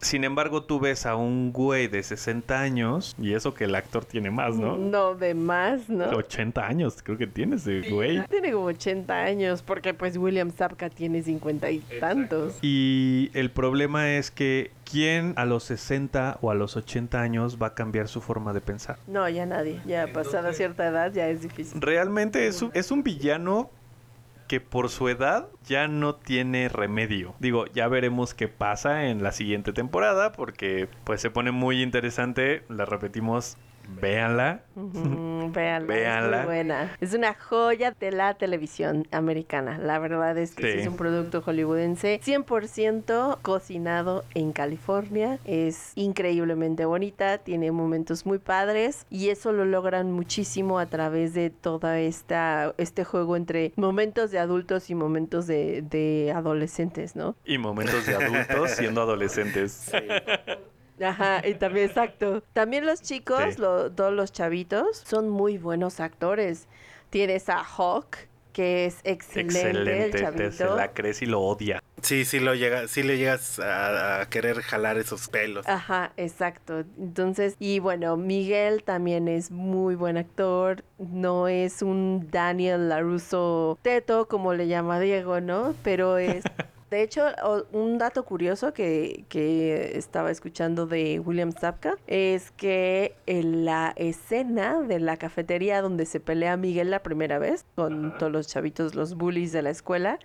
[0.01, 4.05] Sin embargo, tú ves a un güey de 60 años, y eso que el actor
[4.05, 4.77] tiene más, ¿no?
[4.77, 6.07] No, de más, ¿no?
[6.09, 8.25] 80 años, creo que tiene ese güey.
[8.27, 12.59] Tiene como 80 años, porque pues William Sapka tiene 50 y tantos.
[12.63, 17.69] Y el problema es que ¿quién a los 60 o a los 80 años va
[17.69, 18.99] a cambiar su forma de pensar?
[19.07, 19.81] No, ya nadie.
[19.87, 21.81] Ya pasada cierta edad ya es difícil.
[21.81, 23.71] Realmente es un, es un villano
[24.49, 27.35] que por su edad ya no tiene remedio.
[27.39, 32.65] Digo, ya veremos qué pasa en la siguiente temporada porque pues se pone muy interesante.
[32.69, 34.63] La repetimos, véanla.
[34.77, 36.37] Ujú, véanla, Véanla.
[36.39, 36.97] Es muy buena.
[37.01, 39.79] Es una joya de la televisión americana.
[39.79, 40.79] La verdad es que sí Sí.
[40.81, 45.39] es un producto hollywoodense 100% cocinado en California.
[45.45, 51.51] Es increíblemente bonita, tiene momentos muy padres y eso lo logran muchísimo a través de
[51.51, 57.37] toda esta este juego entre momentos de adultos y momentos de, de adolescentes, ¿no?
[57.45, 59.91] Y momentos de adultos siendo adolescentes.
[61.03, 62.43] Ajá, y también, exacto.
[62.53, 63.61] También los chicos, Sí.
[63.61, 66.67] lo- todos los chavitos, son muy buenos actores.
[67.11, 68.17] Tienes a Hawk,
[68.53, 70.51] que es excelente, el Excelente, te, chavito.
[70.53, 71.81] se la crees y lo odia.
[72.03, 75.67] Sí, sí, lo llega, sí le llegas a, a querer jalar esos pelos.
[75.69, 76.81] Ajá, exacto.
[76.99, 80.83] Entonces, y bueno, Miguel también es muy buen actor.
[80.99, 85.75] No es un Daniel Laruso teto, como le llama Diego, ¿no?
[85.85, 86.43] Pero es.
[86.91, 87.27] De hecho,
[87.73, 94.81] un dato curioso que, que estaba escuchando de William Zapka es que en la escena
[94.81, 99.17] de la cafetería donde se pelea Miguel la primera vez con todos los chavitos, los
[99.17, 100.19] bullies de la escuela,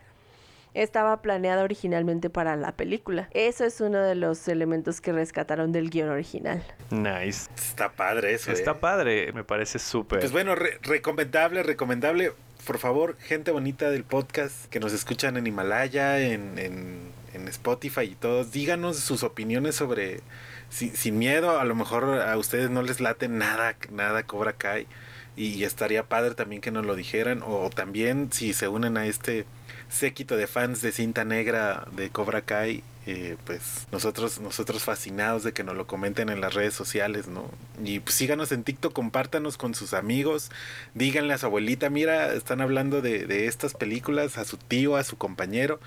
[0.74, 3.28] estaba planeada originalmente para la película.
[3.32, 6.64] Eso es uno de los elementos que rescataron del guion original.
[6.90, 7.50] Nice.
[7.56, 8.52] Está padre eso.
[8.52, 8.78] Está ¿eh?
[8.80, 10.20] padre, me parece súper.
[10.20, 12.32] Pues bueno, re- recomendable, recomendable.
[12.66, 17.12] Por favor, gente bonita del podcast que nos escuchan en Himalaya, en, en,
[17.50, 20.22] Spotify y todos, díganos sus opiniones sobre,
[20.70, 24.88] sin, sin miedo, a lo mejor a ustedes no les late nada, nada Cobra Kai.
[25.36, 27.42] Y estaría padre también que nos lo dijeran.
[27.46, 29.46] O también si se unen a este
[29.90, 35.52] séquito de fans de cinta negra de Cobra Kai, eh, pues nosotros, nosotros fascinados de
[35.52, 37.50] que nos lo comenten en las redes sociales, ¿no?
[37.84, 40.52] Y pues síganos en TikTok, compártanos con sus amigos,
[40.94, 45.04] díganle a su abuelita, mira, están hablando de, de estas películas, a su tío, a
[45.04, 45.80] su compañero.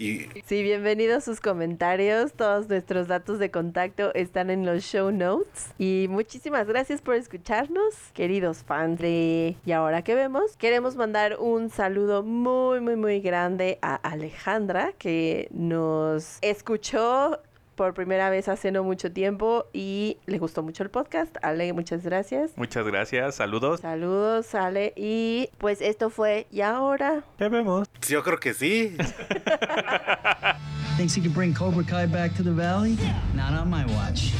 [0.00, 2.32] Sí, bienvenidos sus comentarios.
[2.32, 5.74] Todos nuestros datos de contacto están en los show notes.
[5.76, 10.56] Y muchísimas gracias por escucharnos, queridos fans Y ahora que vemos.
[10.56, 17.38] Queremos mandar un saludo muy, muy, muy grande a Alejandra, que nos escuchó
[17.80, 21.34] por primera vez hace no mucho tiempo y le gustó mucho el podcast.
[21.40, 22.50] Ale, muchas gracias.
[22.56, 23.80] Muchas gracias, saludos.
[23.80, 24.92] Saludos, Ale.
[24.96, 27.24] Y pues esto fue Y ahora.
[27.38, 27.88] Ya vemos.
[28.06, 28.94] yo creo que sí.
[30.98, 32.98] Thinks he can bring Cobra Kai back to the valley?
[33.34, 34.34] Not on my watch.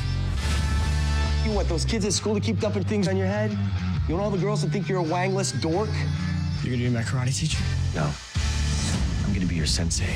[1.47, 3.53] You want those kids at school to keep dumping things on your head?
[4.07, 5.89] You want all the girls to think you're a wangless dork?
[6.63, 7.57] You're gonna be my karate teacher?
[7.95, 8.05] No.
[9.25, 10.15] I'm gonna be your sensei.